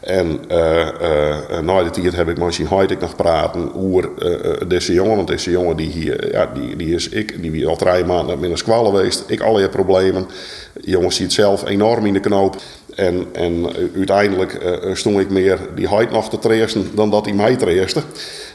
En 0.01 0.41
uh, 0.51 0.89
uh, 1.03 1.59
na 1.59 1.83
de 1.83 1.91
tijd 1.91 2.17
heb 2.17 2.29
ik 2.29 2.39
misschien 2.39 2.69
ik 2.89 3.01
nog 3.01 3.17
praten 3.17 3.75
over 3.75 4.09
uh, 4.19 4.69
deze 4.69 4.93
jongen. 4.93 5.17
Want 5.17 5.29
deze 5.29 5.51
jongen 5.51 5.77
die 5.77 5.91
hier, 5.91 6.33
ja, 6.33 6.51
die, 6.55 6.77
die 6.77 6.95
is 6.95 7.09
ik, 7.09 7.43
die 7.43 7.67
al 7.67 7.77
drie 7.77 8.05
maanden 8.05 8.39
met 8.39 8.51
een 8.51 8.59
squallen 8.59 8.95
geweest. 8.95 9.25
Ik 9.27 9.41
alle 9.41 9.69
problemen. 9.69 10.27
De 10.75 10.91
jongen 10.91 11.13
ziet 11.13 11.33
zelf 11.33 11.67
enorm 11.67 12.07
in 12.07 12.13
de 12.13 12.21
knoop. 12.21 12.57
En, 12.95 13.27
en 13.33 13.67
uiteindelijk 13.97 14.65
uh, 14.65 14.95
stond 14.95 15.19
ik 15.19 15.31
meer 15.31 15.59
die 15.75 15.89
heid 15.89 16.11
nog 16.11 16.31
te 16.31 16.39
treesten 16.39 16.91
dan 16.95 17.11
dat 17.11 17.25
hij 17.25 17.35
mij 17.35 17.57
treeste. 17.57 18.03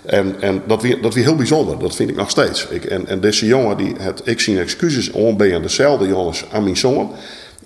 En, 0.06 0.36
en 0.40 0.62
dat 0.68 0.82
weer 0.82 1.02
dat 1.02 1.14
heel 1.14 1.36
bijzonder, 1.36 1.80
dat 1.80 1.96
vind 1.96 2.10
ik 2.10 2.16
nog 2.16 2.30
steeds. 2.30 2.68
Ik, 2.68 2.86
en, 2.86 3.08
en 3.08 3.20
deze 3.20 3.46
jongen, 3.46 3.78
die 3.78 3.94
het, 3.98 4.22
ik 4.24 4.40
zie 4.40 4.60
excuses 4.60 5.12
om 5.12 5.38
ben 5.38 5.62
dezelfde 5.62 6.08
jongens 6.08 6.46
aan 6.52 6.64
mijn 6.64 6.78
zoon. 6.78 7.12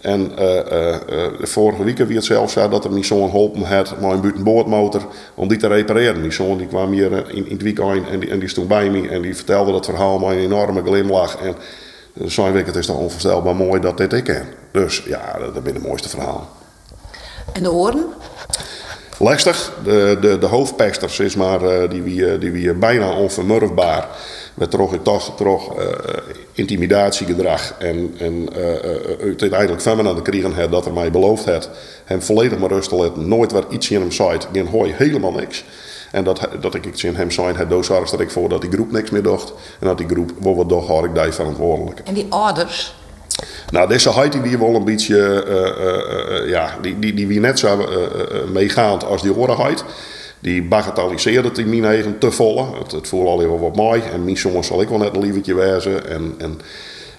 En 0.02 0.32
uh, 0.40 0.56
uh, 0.72 0.96
vorige 1.42 1.84
week 1.84 1.98
weer 1.98 2.16
het 2.16 2.26
zo 2.26 2.70
dat 2.70 2.86
er 2.86 2.92
mijn 2.92 3.06
zoon 3.06 3.30
geholpen 3.30 3.64
had 3.64 4.00
met 4.02 4.12
een 4.12 4.22
buitenboordmotor 4.22 5.08
om 5.36 5.48
die 5.48 5.58
te 5.58 5.68
repareren. 5.68 6.20
Mijn 6.20 6.34
zoon 6.34 6.68
kwam 6.68 6.92
hier 6.92 7.12
in, 7.12 7.46
in 7.46 7.52
het 7.52 7.62
weekend 7.62 8.08
en 8.10 8.20
die, 8.20 8.30
en 8.30 8.50
stond 8.50 8.68
bij 8.68 8.90
me 8.90 9.10
en 9.10 9.22
die 9.22 9.36
vertelde 9.36 9.72
dat 9.72 9.86
verhaal 9.86 10.20
met 10.20 10.30
een 10.30 10.38
enorme 10.38 10.82
glimlach. 10.84 11.38
En 11.38 11.56
zo'n 12.30 12.52
week 12.52 12.66
het 12.66 12.76
is 12.76 12.86
toch 12.86 12.98
onvoorstelbaar 12.98 13.56
mooi 13.56 13.82
dat 13.82 13.98
dit 13.98 14.14
ik 14.14 14.24
ken. 14.24 14.46
Dus 14.72 15.04
ja, 15.06 15.38
dat 15.40 15.66
is 15.66 15.74
het 15.74 15.84
mooiste 15.84 16.10
verhaal. 16.10 16.50
En 17.54 17.64
de 17.64 17.72
oren? 17.72 18.06
Lastig. 19.20 19.74
De, 19.84 20.18
de, 20.22 20.38
de 20.38 20.46
hoofdpesters 20.46 21.20
is 21.20 21.36
maar, 21.36 21.64
uh, 21.64 21.90
die, 21.90 22.02
wie, 22.02 22.38
die 22.38 22.52
wie 22.52 22.74
bijna 22.74 23.12
onvermurfbaar. 23.12 24.08
Met 24.54 24.72
toch, 25.04 25.36
toch, 25.36 25.74
intimidatiegedrag. 26.52 27.76
En, 27.78 28.16
en 28.18 28.50
uiteindelijk 29.22 29.82
van 29.82 29.98
me 29.98 30.10
aan 30.10 30.16
de 30.16 30.22
kriegen 30.22 30.54
had 30.54 30.72
dat 30.72 30.86
er 30.86 30.94
mij 30.94 31.12
beloofd 31.12 31.46
had. 31.46 31.70
Hem 32.06 32.22
volledig 32.22 32.60
maar 32.60 32.70
rust. 32.70 32.92
Nooit 33.16 33.52
waar 33.52 33.64
iets 33.70 33.90
in 33.90 34.00
hem 34.00 34.12
zei. 34.12 34.38
Geen 34.54 34.68
hooi, 34.68 34.94
helemaal 34.98 35.32
niks. 35.32 35.64
En 36.12 36.24
dat, 36.24 36.48
dat 36.62 36.76
ik 36.76 36.86
iets 36.86 37.04
in 37.04 37.16
hem 37.16 37.32
zei, 37.32 37.54
het 37.54 37.70
doos 37.70 37.88
dat 37.88 38.20
ik 38.20 38.32
voor 38.32 38.50
dat 38.50 38.62
die 38.62 38.72
groep 38.72 38.92
niks 38.92 39.10
meer 39.10 39.24
dacht. 39.24 39.54
En 39.80 39.88
dat 39.88 39.98
die 39.98 40.08
groep, 40.08 40.32
wat 40.38 40.70
toch, 40.70 40.88
had 40.88 41.04
ik 41.04 41.16
daar 41.16 41.34
verantwoordelijk. 41.34 42.02
En 42.04 42.14
die 42.14 42.26
ouders? 42.30 42.96
Nou, 43.72 43.88
deze 43.88 44.14
height 44.14 44.44
die 44.44 44.58
wel 44.58 44.76
een 44.76 44.84
beetje, 44.84 45.46
uh, 45.48 46.44
uh, 46.44 46.50
ja, 46.50 46.78
die, 46.82 47.00
die, 47.00 47.14
die 47.14 47.28
wie 47.28 47.40
net 47.40 47.60
zo 47.60 47.88
meegaand 48.54 49.04
als 49.06 49.22
die 49.22 49.36
orenheid. 49.36 49.84
Die 50.40 50.64
bagatelliseerde 50.64 51.48
het 51.48 51.58
in 51.58 51.80
mijn 51.80 52.18
te 52.18 52.32
volle. 52.32 52.66
Het, 52.84 52.92
het 52.92 53.08
voelde 53.08 53.30
al 53.30 53.42
even 53.42 53.60
wat 53.60 53.76
mooi. 53.76 54.02
En 54.14 54.24
mijn 54.24 54.64
zal 54.64 54.82
ik 54.82 54.90
wel 54.90 54.98
net 54.98 55.16
een 55.16 55.22
lievertje 55.22 55.54
wezen. 55.54 56.10
En, 56.10 56.36
en 56.38 56.60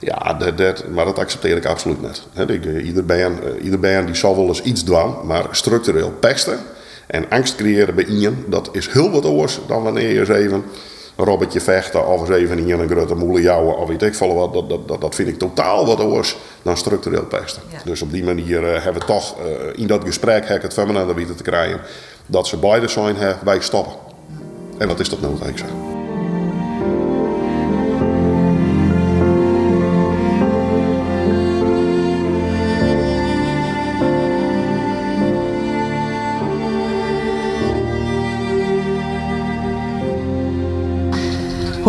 ja, 0.00 0.34
dat, 0.34 0.58
dat, 0.58 0.88
maar 0.88 1.04
dat 1.04 1.18
accepteer 1.18 1.56
ik 1.56 1.66
absoluut 1.66 2.02
niet. 2.02 2.22
He, 2.32 2.52
ik, 2.52 2.82
ieder, 2.82 3.04
band, 3.04 3.38
ieder 3.62 3.80
band 3.80 4.06
die 4.06 4.16
zal 4.16 4.36
wel 4.36 4.46
eens 4.46 4.62
iets 4.62 4.84
doen, 4.84 5.14
maar 5.24 5.46
structureel 5.50 6.10
pesten 6.20 6.58
en 7.06 7.24
angst 7.28 7.54
creëren 7.54 7.94
bij 7.94 8.04
iemand, 8.04 8.36
dat 8.46 8.68
is 8.72 8.88
heel 8.88 9.10
wat 9.10 9.24
anders 9.24 9.60
dan 9.66 9.82
wanneer 9.82 10.12
je 10.12 10.18
eens 10.18 10.28
even 10.28 10.64
Robertje 11.20 11.60
vechten 11.60 12.06
of 12.06 12.20
eens 12.20 12.38
even 12.38 12.58
in 12.58 12.80
een 12.80 12.88
grote 12.88 13.14
moele 13.14 13.40
jouwen 13.40 13.76
of 13.76 13.88
weet 13.88 14.02
ik 14.02 14.14
veel 14.14 14.34
wat. 14.34 14.52
Dat, 14.52 14.68
dat, 14.68 14.88
dat, 14.88 15.00
dat 15.00 15.14
vind 15.14 15.28
ik 15.28 15.38
totaal 15.38 15.86
wat 15.86 16.00
anders 16.00 16.36
dan 16.62 16.76
structureel 16.76 17.24
pesten. 17.24 17.62
Dus 17.84 18.02
op 18.02 18.12
die 18.12 18.24
manier 18.24 18.62
uh, 18.62 18.82
hebben 18.82 19.00
we 19.00 19.06
toch 19.06 19.36
uh, 19.38 19.46
in 19.74 19.86
dat 19.86 20.04
gesprek 20.04 20.48
het 20.48 20.74
van 20.74 20.86
me 20.86 21.34
te 21.36 21.42
krijgen 21.42 21.80
dat 22.26 22.46
ze 22.46 22.56
beide 22.56 22.88
zijn, 22.88 23.16
hè, 23.16 23.32
wij 23.44 23.60
stoppen. 23.60 23.92
En 24.78 24.88
dat 24.88 25.00
is 25.00 25.08
dat 25.08 25.20
nodig 25.20 25.58
zo. 25.58 25.99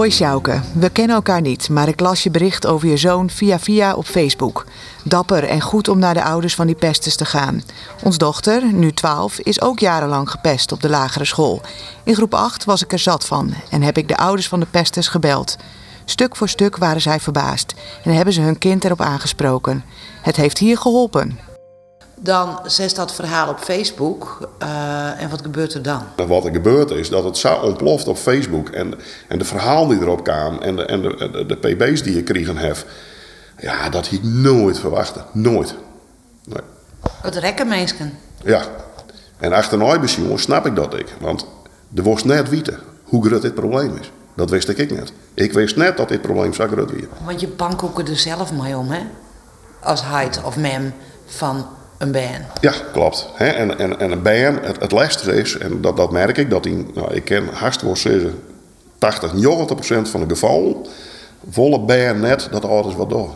Hoi 0.01 0.13
Sjouke, 0.13 0.61
we 0.73 0.89
kennen 0.89 1.15
elkaar 1.15 1.41
niet, 1.41 1.69
maar 1.69 1.87
ik 1.87 1.99
las 1.99 2.23
je 2.23 2.31
bericht 2.31 2.67
over 2.67 2.87
je 2.87 2.97
zoon 2.97 3.29
via 3.29 3.59
via 3.59 3.93
op 3.93 4.05
Facebook. 4.05 4.65
Dapper 5.03 5.43
en 5.43 5.61
goed 5.61 5.87
om 5.87 5.99
naar 5.99 6.13
de 6.13 6.23
ouders 6.23 6.55
van 6.55 6.65
die 6.67 6.75
pesters 6.75 7.15
te 7.15 7.25
gaan. 7.25 7.63
Ons 8.03 8.17
dochter, 8.17 8.73
nu 8.73 8.91
12, 8.91 9.39
is 9.39 9.61
ook 9.61 9.79
jarenlang 9.79 10.31
gepest 10.31 10.71
op 10.71 10.81
de 10.81 10.89
lagere 10.89 11.25
school. 11.25 11.61
In 12.03 12.15
groep 12.15 12.33
8 12.33 12.65
was 12.65 12.83
ik 12.83 12.91
er 12.91 12.99
zat 12.99 13.25
van 13.25 13.53
en 13.69 13.81
heb 13.81 13.97
ik 13.97 14.07
de 14.07 14.17
ouders 14.17 14.47
van 14.47 14.59
de 14.59 14.65
pesters 14.71 15.07
gebeld. 15.07 15.57
Stuk 16.05 16.35
voor 16.35 16.49
stuk 16.49 16.77
waren 16.77 17.01
zij 17.01 17.19
verbaasd 17.19 17.73
en 18.03 18.13
hebben 18.13 18.33
ze 18.33 18.41
hun 18.41 18.57
kind 18.57 18.83
erop 18.83 19.01
aangesproken. 19.01 19.83
Het 20.21 20.35
heeft 20.35 20.57
hier 20.57 20.77
geholpen. 20.77 21.50
Dan 22.23 22.59
zet 22.65 22.95
dat 22.95 23.13
verhaal 23.13 23.49
op 23.49 23.59
Facebook. 23.59 24.49
Uh, 24.63 25.21
en 25.21 25.29
wat 25.29 25.41
gebeurt 25.41 25.73
er 25.73 25.81
dan? 25.81 26.03
Wat 26.27 26.45
er 26.45 26.51
gebeurt 26.51 26.91
is 26.91 27.09
dat 27.09 27.23
het 27.23 27.37
zo 27.37 27.53
ontploft 27.53 28.07
op 28.07 28.17
Facebook. 28.17 28.69
En, 28.69 28.93
en 29.27 29.37
de 29.37 29.45
verhalen 29.45 29.89
die 29.89 30.01
erop 30.07 30.23
kwamen. 30.23 30.61
En 30.61 30.75
de, 30.75 30.85
en 30.85 31.01
de, 31.01 31.29
de, 31.31 31.45
de 31.45 31.55
pb's 31.55 32.03
die 32.03 32.15
je 32.15 32.23
kregen 32.23 32.57
heb. 32.57 32.85
Ja, 33.57 33.89
dat 33.89 34.05
had 34.05 34.13
ik 34.13 34.23
nooit 34.23 34.79
verwachten. 34.79 35.25
Nooit. 35.31 35.75
Nee. 36.43 36.61
Het 37.21 37.35
rekken 37.35 37.67
mensen. 37.67 38.17
Ja. 38.43 38.61
En 39.37 39.53
achter 39.53 39.81
een 39.81 40.05
jongen 40.05 40.39
snap 40.39 40.65
ik 40.65 40.75
dat 40.75 40.93
ik. 40.93 41.07
Want 41.19 41.45
er 41.95 42.03
was 42.03 42.23
net 42.23 42.49
weten 42.49 42.79
hoe 43.03 43.25
groot 43.25 43.41
dit 43.41 43.53
probleem 43.53 43.97
is. 43.97 44.11
Dat 44.35 44.49
wist 44.49 44.69
ik 44.69 44.91
net. 44.91 45.13
Ik 45.33 45.53
wist 45.53 45.75
net 45.75 45.97
dat 45.97 46.09
dit 46.09 46.21
probleem 46.21 46.53
zo 46.53 46.67
groot 46.67 46.91
was. 46.91 47.01
Want 47.25 47.39
je 47.39 47.47
bankhoeken 47.47 48.07
er 48.07 48.17
zelf 48.17 48.51
mee 48.51 48.77
om, 48.77 48.91
hè? 48.91 49.01
Als 49.79 50.03
heid 50.03 50.43
of 50.43 50.57
mem 50.57 50.93
van 51.25 51.65
een 52.01 52.11
band. 52.11 52.45
Ja, 52.61 52.73
klopt. 52.91 53.29
en, 53.37 53.79
en, 53.79 53.99
en 53.99 54.11
een 54.11 54.21
band, 54.21 54.65
het, 54.65 54.79
het 54.79 54.91
lastige 54.91 55.33
is, 55.33 55.57
en 55.57 55.81
dat, 55.81 55.97
dat 55.97 56.11
merk 56.11 56.37
ik, 56.37 56.49
dat 56.49 56.63
die, 56.63 56.85
nou, 56.93 57.13
ik 57.13 57.23
ken 57.23 57.47
hartstikke 57.53 57.95
zeggen, 57.95 58.43
80, 58.97 59.33
90 59.33 59.75
procent 59.75 60.09
van 60.09 60.21
de 60.21 60.27
gevallen, 60.27 60.75
volle 61.49 61.79
band 61.79 62.19
net 62.19 62.47
dat 62.51 62.65
alles 62.65 62.95
wat 62.95 63.09
door. 63.09 63.29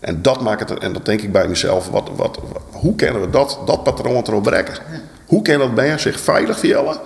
En 0.00 0.22
dat 0.22 0.40
maakt 0.40 0.68
het, 0.68 0.78
en 0.78 0.92
dat 0.92 1.04
denk 1.04 1.20
ik 1.20 1.32
bij 1.32 1.48
mezelf, 1.48 1.88
wat, 1.88 2.08
wat, 2.16 2.38
hoe 2.70 2.94
kunnen 2.94 3.20
we 3.20 3.30
dat, 3.30 3.58
dat 3.66 3.82
patroon 3.82 4.22
erop 4.26 4.42
breken? 4.42 4.74
Hoe 5.26 5.42
kan 5.42 5.58
dat 5.58 5.74
band 5.74 6.00
zich 6.00 6.20
veilig 6.20 6.58
vielen? 6.58 6.96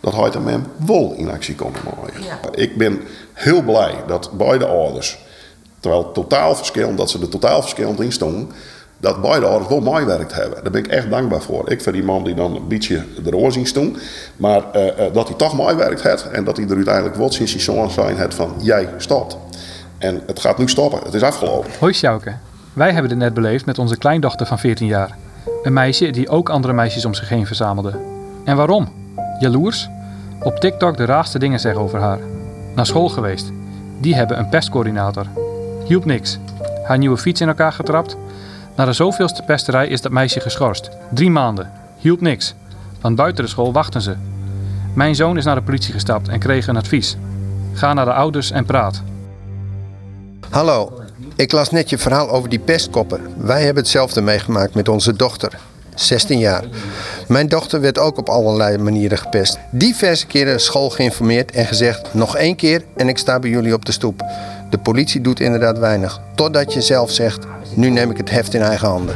Dat 0.00 0.14
hij 0.14 0.40
met 0.40 0.60
wol 0.76 1.12
in 1.12 1.30
actie 1.30 1.54
komt. 1.54 1.76
Ja. 2.20 2.38
Ik 2.54 2.76
ben 2.76 3.00
heel 3.32 3.62
blij 3.62 3.94
dat 4.06 4.30
beide 4.32 4.66
ouders, 4.66 5.18
terwijl 5.80 6.12
totaal 6.12 6.54
verschillend, 6.54 6.98
dat 6.98 7.10
ze 7.10 7.20
er 7.20 7.28
totaal 7.28 7.60
verschillend 7.60 8.00
in 8.00 8.12
stonden, 8.12 8.50
dat 9.00 9.20
beide 9.22 9.46
ouders 9.46 9.68
wel 9.68 10.06
werkt 10.06 10.34
hebben. 10.34 10.62
Daar 10.62 10.72
ben 10.72 10.84
ik 10.84 10.90
echt 10.90 11.10
dankbaar 11.10 11.40
voor. 11.40 11.70
Ik 11.70 11.82
vind 11.82 11.94
die 11.94 12.04
man 12.04 12.24
die 12.24 12.34
dan 12.34 12.54
een 12.54 12.68
beetje 12.68 13.04
de 13.22 13.50
zien 13.50 13.68
doen. 13.72 13.96
Maar 14.36 14.62
uh, 14.76 14.86
uh, 14.86 14.92
dat 15.12 15.28
hij 15.28 15.36
toch 15.36 15.56
mooi 15.56 15.76
werkt 15.76 16.02
heeft. 16.02 16.30
En 16.30 16.44
dat 16.44 16.56
hij 16.56 16.66
er 16.68 16.76
uiteindelijk 16.76 17.16
wat 17.16 17.34
sinds 17.34 17.52
hij 17.52 17.60
zo'n 17.60 17.90
zijn 17.90 18.16
heeft 18.16 18.34
van 18.34 18.54
jij 18.58 18.88
stopt. 18.96 19.36
En 19.98 20.22
het 20.26 20.40
gaat 20.40 20.58
nu 20.58 20.68
stoppen. 20.68 21.00
Het 21.04 21.14
is 21.14 21.22
afgelopen. 21.22 21.70
Hoi 21.78 21.92
Sjouke. 21.92 22.34
Wij 22.72 22.92
hebben 22.92 23.08
dit 23.08 23.18
net 23.18 23.34
beleefd 23.34 23.66
met 23.66 23.78
onze 23.78 23.96
kleindochter 23.96 24.46
van 24.46 24.58
14 24.58 24.86
jaar. 24.86 25.16
Een 25.62 25.72
meisje 25.72 26.10
die 26.10 26.28
ook 26.28 26.48
andere 26.48 26.72
meisjes 26.72 27.04
om 27.04 27.14
zich 27.14 27.28
heen 27.28 27.46
verzamelde. 27.46 27.98
En 28.44 28.56
waarom? 28.56 28.88
Jaloers? 29.38 29.88
Op 30.42 30.56
TikTok 30.56 30.96
de 30.96 31.04
raarste 31.04 31.38
dingen 31.38 31.60
zeggen 31.60 31.82
over 31.82 32.00
haar. 32.00 32.18
Naar 32.74 32.86
school 32.86 33.08
geweest. 33.08 33.52
Die 34.00 34.14
hebben 34.14 34.38
een 34.38 34.48
pestcoördinator. 34.48 35.26
Hielp 35.86 36.04
niks. 36.04 36.38
Haar 36.84 36.98
nieuwe 36.98 37.16
fiets 37.16 37.40
in 37.40 37.48
elkaar 37.48 37.72
getrapt 37.72 38.16
na 38.76 38.84
de 38.84 38.92
zoveelste 38.92 39.42
pesterij 39.42 39.88
is 39.88 40.00
dat 40.00 40.12
meisje 40.12 40.40
geschorst. 40.40 40.88
Drie 41.14 41.30
maanden. 41.30 41.70
Hielp 41.98 42.20
niks. 42.20 42.54
Want 43.00 43.16
buiten 43.16 43.44
de 43.44 43.50
school 43.50 43.72
wachten 43.72 44.02
ze. 44.02 44.14
Mijn 44.94 45.14
zoon 45.14 45.36
is 45.36 45.44
naar 45.44 45.54
de 45.54 45.62
politie 45.62 45.92
gestapt 45.92 46.28
en 46.28 46.38
kreeg 46.38 46.66
een 46.66 46.76
advies. 46.76 47.16
Ga 47.72 47.94
naar 47.94 48.04
de 48.04 48.12
ouders 48.12 48.50
en 48.50 48.64
praat. 48.64 49.02
Hallo, 50.50 51.02
ik 51.36 51.52
las 51.52 51.70
net 51.70 51.90
je 51.90 51.98
verhaal 51.98 52.30
over 52.30 52.48
die 52.48 52.58
pestkoppen. 52.58 53.20
Wij 53.36 53.64
hebben 53.64 53.82
hetzelfde 53.82 54.20
meegemaakt 54.20 54.74
met 54.74 54.88
onze 54.88 55.16
dochter. 55.16 55.58
16 55.94 56.38
jaar. 56.38 56.64
Mijn 57.28 57.48
dochter 57.48 57.80
werd 57.80 57.98
ook 57.98 58.18
op 58.18 58.28
allerlei 58.28 58.78
manieren 58.78 59.18
gepest. 59.18 59.58
Diverse 59.70 60.26
keren 60.26 60.60
school 60.60 60.90
geïnformeerd 60.90 61.50
en 61.50 61.66
gezegd: 61.66 62.14
nog 62.14 62.36
één 62.36 62.56
keer 62.56 62.84
en 62.96 63.08
ik 63.08 63.18
sta 63.18 63.38
bij 63.38 63.50
jullie 63.50 63.74
op 63.74 63.84
de 63.84 63.92
stoep. 63.92 64.24
De 64.70 64.78
politie 64.78 65.20
doet 65.20 65.40
inderdaad 65.40 65.78
weinig. 65.78 66.20
Totdat 66.34 66.72
je 66.72 66.80
zelf 66.80 67.10
zegt: 67.10 67.46
nu 67.74 67.90
neem 67.90 68.10
ik 68.10 68.16
het 68.16 68.30
heft 68.30 68.54
in 68.54 68.60
eigen 68.60 68.88
handen. 68.88 69.14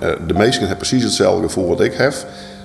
Eh, 0.00 0.12
de 0.26 0.34
meesten 0.34 0.60
hebben 0.60 0.76
precies 0.76 1.02
hetzelfde 1.02 1.46
gevoel 1.46 1.68
wat 1.68 1.80
ik 1.80 1.94
heb. 1.94 2.14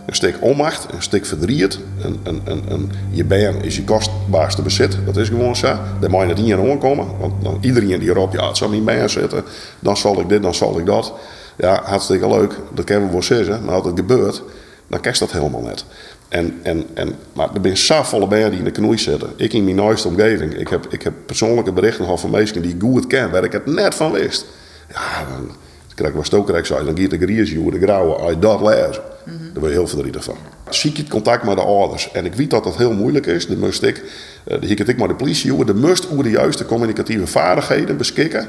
Een 0.06 0.16
stuk 0.16 0.38
onmacht, 0.40 0.94
een 0.94 1.02
stuk 1.02 1.26
verdriet. 1.26 1.80
Een, 2.24 2.92
je 3.10 3.26
been 3.26 3.64
is 3.64 3.76
je 3.76 3.84
kostbaarste 3.84 4.62
bezit. 4.62 4.98
Dat 5.06 5.18
is 5.18 5.28
gewoon 5.28 5.56
zo. 5.56 5.78
Daar 6.00 6.10
moet 6.10 6.28
je 6.28 6.34
niet 6.34 6.58
in 6.58 6.78
komen. 6.78 7.08
Want 7.20 7.44
dan, 7.44 7.58
iedereen 7.62 8.00
die 8.00 8.10
erop, 8.10 8.34
ja, 8.34 8.48
het 8.48 8.58
zal 8.58 8.70
niet 8.70 8.86
bij 8.86 9.08
zitten. 9.08 9.44
Dan 9.80 9.98
zal 9.98 10.20
ik 10.20 10.30
dit, 10.30 10.42
dan 10.42 10.54
zal 10.54 10.80
ik 10.80 10.86
dat. 10.86 11.14
Ja, 11.56 11.82
hartstikke 11.84 12.28
leuk. 12.28 12.60
Dat 12.74 12.86
kunnen 12.86 13.06
we 13.06 13.12
wel 13.12 13.24
zeggen. 13.24 13.66
Maar 13.66 13.76
als 13.76 13.86
het 13.86 14.00
gebeurt, 14.00 14.42
dan 14.88 15.00
kerst 15.00 15.20
dat 15.20 15.32
helemaal 15.32 15.62
net. 15.62 15.86
En, 16.32 16.60
en, 16.64 16.86
en, 16.94 17.16
maar 17.34 17.50
er 17.54 17.60
zijn 17.62 17.78
zo 17.78 18.04
volle 18.04 18.28
bijen 18.28 18.50
die 18.50 18.60
in 18.60 18.66
de 18.66 18.72
knoei 18.72 18.98
zitten. 18.98 19.30
Ik 19.36 19.54
in 19.54 19.64
mijn 19.64 19.76
nieuwste 19.76 20.08
omgeving. 20.08 20.54
Ik 20.54 20.68
heb, 20.68 20.86
ik 20.90 21.02
heb 21.02 21.14
persoonlijke 21.26 21.72
berichten 21.72 22.04
gehad 22.04 22.20
van 22.20 22.30
mensen 22.30 22.62
die 22.62 22.76
goed 22.80 23.08
ken, 23.08 23.32
waar 23.32 23.44
ik 23.44 23.52
het 23.52 23.66
net 23.66 23.96
van 23.96 24.12
wist. 24.12 24.46
Ja, 24.90 25.26
dan 25.30 25.52
Kijk, 25.96 26.16
wat 26.16 26.26
Stokerijk 26.26 26.66
zei, 26.66 26.86
dan 26.86 27.00
gaat 27.00 27.10
de 27.10 27.18
griesje 27.18 27.72
de 27.72 27.80
grauwe, 27.80 28.14
als 28.14 28.32
je 28.32 28.40
dat 28.40 28.62
lezen. 28.62 29.02
Daar 29.26 29.62
ben 29.62 29.64
je 29.64 29.70
heel 29.70 29.88
verdrietig 29.88 30.24
van. 30.24 30.36
Zie 30.70 30.92
je 30.94 30.98
het 30.98 31.10
contact 31.10 31.44
met 31.44 31.56
de 31.56 31.64
ouders. 31.64 32.12
En 32.12 32.26
ik 32.26 32.34
weet 32.34 32.50
dat 32.50 32.64
dat 32.64 32.78
heel 32.78 32.94
moeilijk 32.94 33.26
is. 33.26 33.48
Dan 33.48 33.60
moest 33.60 33.84
ik, 33.84 34.04
uh, 34.48 34.58
hier 34.62 34.90
ik 34.90 34.98
maar 34.98 35.08
de 35.08 35.16
politie 35.16 35.48
jongen, 35.48 35.66
de 35.66 35.74
must 35.74 36.12
over 36.12 36.24
de 36.24 36.30
juiste 36.30 36.66
communicatieve 36.66 37.28
vaardigheden 37.28 37.98
beschikken 37.98 38.48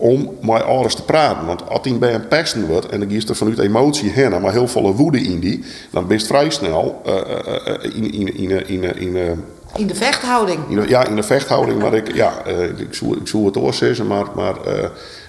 om 0.00 0.36
met 0.40 0.62
ouders 0.62 0.94
te 0.94 1.02
praten. 1.02 1.46
Want 1.46 1.68
als 1.68 1.80
hij 1.82 1.98
bij 1.98 2.14
een 2.14 2.28
pesten 2.28 2.66
wordt 2.66 2.88
en 2.88 3.00
dan 3.00 3.10
giet 3.10 3.28
er 3.28 3.36
vanuit 3.36 3.58
emotie 3.58 4.10
heen, 4.10 4.40
maar 4.40 4.52
heel 4.52 4.68
volle 4.68 4.92
woede 4.92 5.20
in 5.20 5.40
die, 5.40 5.64
dan 5.90 6.06
ben 6.06 6.18
je 6.18 6.24
vrij 6.24 6.50
snel 6.50 7.02
uh, 7.06 7.14
uh, 7.14 7.96
in, 7.96 8.12
in, 8.12 8.36
in, 8.36 8.68
in, 8.68 8.96
in, 8.96 9.44
in 9.74 9.86
de 9.86 9.94
vechthouding. 9.94 10.58
In, 10.68 10.88
ja, 10.88 11.06
in 11.06 11.16
de 11.16 11.22
vechthouding, 11.22 11.82
maar 11.82 11.94
ik, 11.94 12.14
ja, 12.14 12.44
ik, 12.76 12.94
zou, 12.94 13.16
ik 13.16 13.28
zou 13.28 13.44
het 13.44 13.56
oorzetten, 13.56 14.06
maar, 14.06 14.26
maar, 14.34 14.56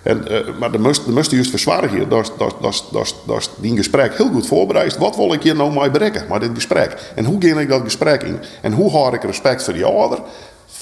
en, 0.03 0.25
maar 0.59 0.71
de 0.71 0.79
must, 0.79 1.05
de 1.05 1.11
must 1.11 1.31
juist 1.31 1.49
verzwaren 1.49 1.89
hier, 1.89 2.07
dat, 2.07 2.33
dat, 2.37 2.55
dat, 2.61 2.85
dat, 2.91 3.15
dat 3.25 3.49
die 3.57 3.77
gesprek 3.77 4.17
heel 4.17 4.29
goed 4.29 4.47
voorbereid. 4.47 4.97
Wat 4.97 5.15
wil 5.15 5.33
ik 5.33 5.43
hier 5.43 5.55
nou 5.55 5.73
mee 5.79 5.91
bereiken, 5.91 6.25
maar 6.29 6.39
dit 6.39 6.49
gesprek? 6.53 7.11
En 7.15 7.25
hoe 7.25 7.37
ga 7.39 7.59
ik 7.59 7.69
dat 7.69 7.81
gesprek 7.83 8.23
in? 8.23 8.39
En 8.61 8.71
hoe 8.71 8.91
hou 8.91 9.15
ik 9.15 9.23
respect 9.23 9.63
voor 9.63 9.73
die 9.73 9.85
ouder? 9.85 10.19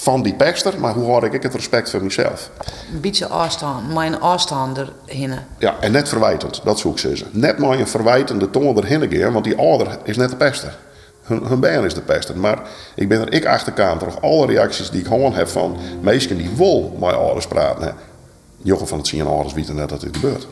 Van 0.08 0.22
die 0.22 0.34
pekster, 0.34 0.80
maar 0.80 0.94
hoe 0.94 1.10
houd 1.10 1.22
ik 1.22 1.42
het 1.42 1.54
respect 1.54 1.90
voor 1.90 2.02
mezelf? 2.02 2.50
Een 2.92 3.00
beetje 3.00 3.26
afstand, 3.26 3.94
mijn 3.94 4.20
afstand 4.20 4.78
erheen. 4.78 5.32
Ja, 5.58 5.76
en 5.80 5.92
net 5.92 6.08
verwijtend, 6.08 6.60
dat 6.64 6.78
zoek 6.78 6.98
ze. 6.98 7.24
Net 7.30 7.58
maar 7.58 7.78
een 7.78 7.88
verwijtende 7.88 8.50
toon 8.50 8.76
erheen 8.76 9.10
gaan, 9.10 9.32
want 9.32 9.44
die 9.44 9.56
ouder 9.56 9.98
is 10.04 10.16
net 10.16 10.30
de 10.30 10.36
pester. 10.36 10.76
Hun, 11.22 11.42
hun 11.44 11.60
baan 11.60 11.84
is 11.84 11.94
de 11.94 12.00
pester. 12.00 12.36
Maar 12.36 12.58
ik 12.94 13.08
ben 13.08 13.20
er 13.20 13.32
ik 13.32 13.46
achterkant 13.46 14.00
toch 14.00 14.20
alle 14.20 14.46
reacties 14.46 14.90
die 14.90 15.00
ik 15.00 15.06
gewoon 15.06 15.34
heb 15.34 15.48
van 15.48 15.76
meesten 16.00 16.36
die 16.36 16.50
wil 16.56 16.96
met 17.00 17.14
ouders 17.14 17.46
praten. 17.46 17.84
Hè. 17.84 17.90
Jochen 18.62 18.88
van 18.88 18.98
het 18.98 19.06
zien 19.06 19.26
ouders 19.26 19.54
weten 19.54 19.74
net 19.74 19.88
dat 19.88 20.00
dit 20.00 20.16
gebeurt. 20.16 20.46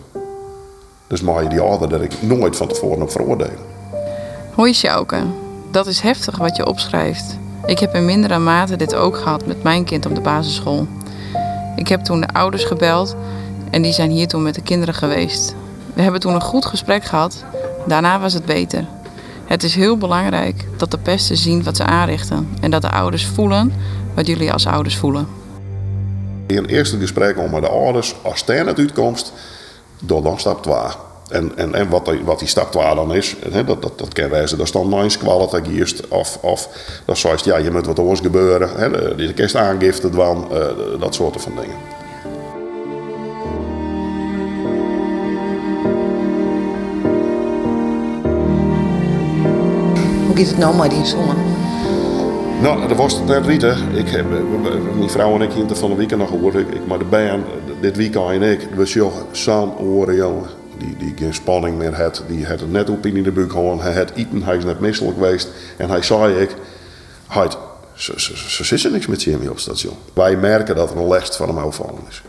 Dus 1.08 1.20
mag 1.20 1.42
je 1.42 1.48
die 1.48 1.60
ouder 1.60 1.88
dat 1.88 2.00
ik 2.00 2.22
nooit 2.22 2.56
van 2.56 2.68
tevoren 2.68 3.02
op 3.02 3.10
veroordelen. 3.10 3.58
Hoi 4.54 4.72
Sjouke, 4.72 5.22
dat 5.70 5.86
is 5.86 6.00
heftig 6.00 6.38
wat 6.38 6.56
je 6.56 6.66
opschrijft. 6.66 7.44
Ik 7.66 7.78
heb 7.78 7.94
in 7.94 8.04
mindere 8.04 8.38
mate 8.38 8.76
dit 8.76 8.94
ook 8.94 9.16
gehad 9.16 9.46
met 9.46 9.62
mijn 9.62 9.84
kind 9.84 10.06
op 10.06 10.14
de 10.14 10.20
basisschool. 10.20 10.86
Ik 11.76 11.88
heb 11.88 12.00
toen 12.00 12.20
de 12.20 12.28
ouders 12.28 12.64
gebeld 12.64 13.16
en 13.70 13.82
die 13.82 13.92
zijn 13.92 14.10
hier 14.10 14.28
toen 14.28 14.42
met 14.42 14.54
de 14.54 14.62
kinderen 14.62 14.94
geweest. 14.94 15.54
We 15.94 16.02
hebben 16.02 16.20
toen 16.20 16.34
een 16.34 16.40
goed 16.40 16.66
gesprek 16.66 17.04
gehad. 17.04 17.44
Daarna 17.86 18.20
was 18.20 18.32
het 18.32 18.44
beter. 18.44 18.86
Het 19.44 19.62
is 19.62 19.74
heel 19.74 19.96
belangrijk 19.96 20.64
dat 20.76 20.90
de 20.90 20.98
pesten 20.98 21.36
zien 21.36 21.62
wat 21.62 21.76
ze 21.76 21.84
aanrichten 21.84 22.48
en 22.60 22.70
dat 22.70 22.82
de 22.82 22.90
ouders 22.90 23.26
voelen 23.26 23.72
wat 24.14 24.26
jullie 24.26 24.52
als 24.52 24.66
ouders 24.66 24.96
voelen. 24.96 25.26
In 26.46 26.56
het 26.56 26.66
eerste 26.66 26.98
gesprek 26.98 27.50
met 27.50 27.62
de 27.62 27.68
ouders, 27.68 28.14
als 28.22 28.42
er 28.46 28.66
uitkomst, 28.66 29.32
door 30.02 30.22
dan 30.22 30.38
stap 30.38 30.62
2. 30.62 30.74
En, 31.28 31.52
en, 31.56 31.74
en 31.74 31.88
wat, 31.88 32.04
die, 32.04 32.24
wat 32.24 32.38
die 32.38 32.48
stap 32.48 32.70
2 32.72 32.94
dan 32.94 33.14
is, 33.14 33.36
hè, 33.50 33.64
dat, 33.64 33.82
dat, 33.82 33.98
dat 33.98 34.12
kan 34.12 34.28
wijzen, 34.28 34.58
dat 34.58 34.66
is 34.66 34.72
dan 34.72 35.18
kwaliteit 35.18 36.08
Of, 36.08 36.38
of 36.40 36.68
dat 37.04 37.18
zoals 37.18 37.42
ja, 37.42 37.56
je 37.56 37.70
moet 37.70 37.86
wat 37.86 37.98
anders 37.98 38.20
gebeuren. 38.20 38.70
Hè, 38.76 39.16
de, 39.16 39.32
kerst 39.32 39.56
aangifte 39.56 40.08
van, 40.12 40.48
uh, 40.52 41.00
dat 41.00 41.14
soort 41.14 41.42
van 41.42 41.52
dingen. 41.60 41.76
Hoe 50.26 50.36
gaat 50.36 50.46
het 50.46 50.58
nou 50.58 50.76
met 50.76 50.90
die 50.90 51.04
zongen? 51.04 51.36
Nou, 52.60 52.88
dat 52.88 52.96
was 52.96 53.12
het 53.12 53.26
net 53.26 53.46
Rieten. 53.46 53.76
Ik 53.94 54.08
heb, 54.08 54.26
mijn 54.96 55.10
vrouw 55.10 55.34
en 55.34 55.40
ik 55.40 55.52
hier 55.52 55.76
van 55.76 55.90
de 55.90 55.96
weekend 55.96 56.20
nog 56.20 56.28
gehoord. 56.28 56.54
Ik, 56.54 56.68
ik 56.68 56.86
maar 56.86 56.98
de 56.98 57.04
band, 57.04 57.46
dit 57.80 57.96
weekend 57.96 58.30
en 58.30 58.42
ik, 58.42 58.68
we 58.74 58.86
zo'n 58.86 59.12
zo'n 59.32 59.78
oren 59.78 60.14
jongen 60.14 60.55
die, 60.78 60.96
die 60.96 61.14
geen 61.16 61.34
spanning 61.34 61.78
meer 61.78 61.94
had. 61.94 62.22
Die 62.26 62.46
had 62.46 62.60
het 62.60 62.70
net 62.70 62.90
op 62.90 63.06
in 63.06 63.22
de 63.22 63.32
buik 63.32 63.50
gewoon. 63.50 63.80
Hij 63.80 63.94
had 63.94 64.10
eten, 64.10 64.42
hij 64.42 64.56
is 64.56 64.64
net 64.64 64.80
misselijk 64.80 65.16
geweest. 65.16 65.48
En 65.76 65.88
hij 65.88 66.02
zei 66.02 66.34
ik, 66.34 66.54
hij, 67.26 67.48
ze, 67.94 68.12
ze, 68.20 68.36
ze, 68.36 68.64
zitten 68.64 68.92
niks 68.92 69.06
met 69.06 69.22
Jimmy 69.22 69.46
op 69.46 69.52
het 69.52 69.62
station. 69.62 69.96
Wij 70.12 70.36
merken 70.36 70.76
dat 70.76 70.90
er 70.90 70.96
een 70.96 71.08
lest 71.08 71.36
van 71.36 71.48
hem 71.48 71.58
afvallen 71.58 72.02
is. 72.08 72.22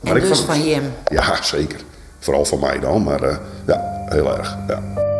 Maar 0.00 0.16
en 0.16 0.28
dus 0.28 0.40
van 0.40 0.54
hem? 0.54 0.92
Ja, 1.06 1.42
zeker. 1.42 1.80
Vooral 2.18 2.44
van 2.44 2.60
mij 2.60 2.78
dan, 2.78 3.02
maar 3.02 3.22
uh, 3.22 3.36
ja, 3.66 4.04
heel 4.08 4.38
erg. 4.38 4.56
Ja. 4.68 5.10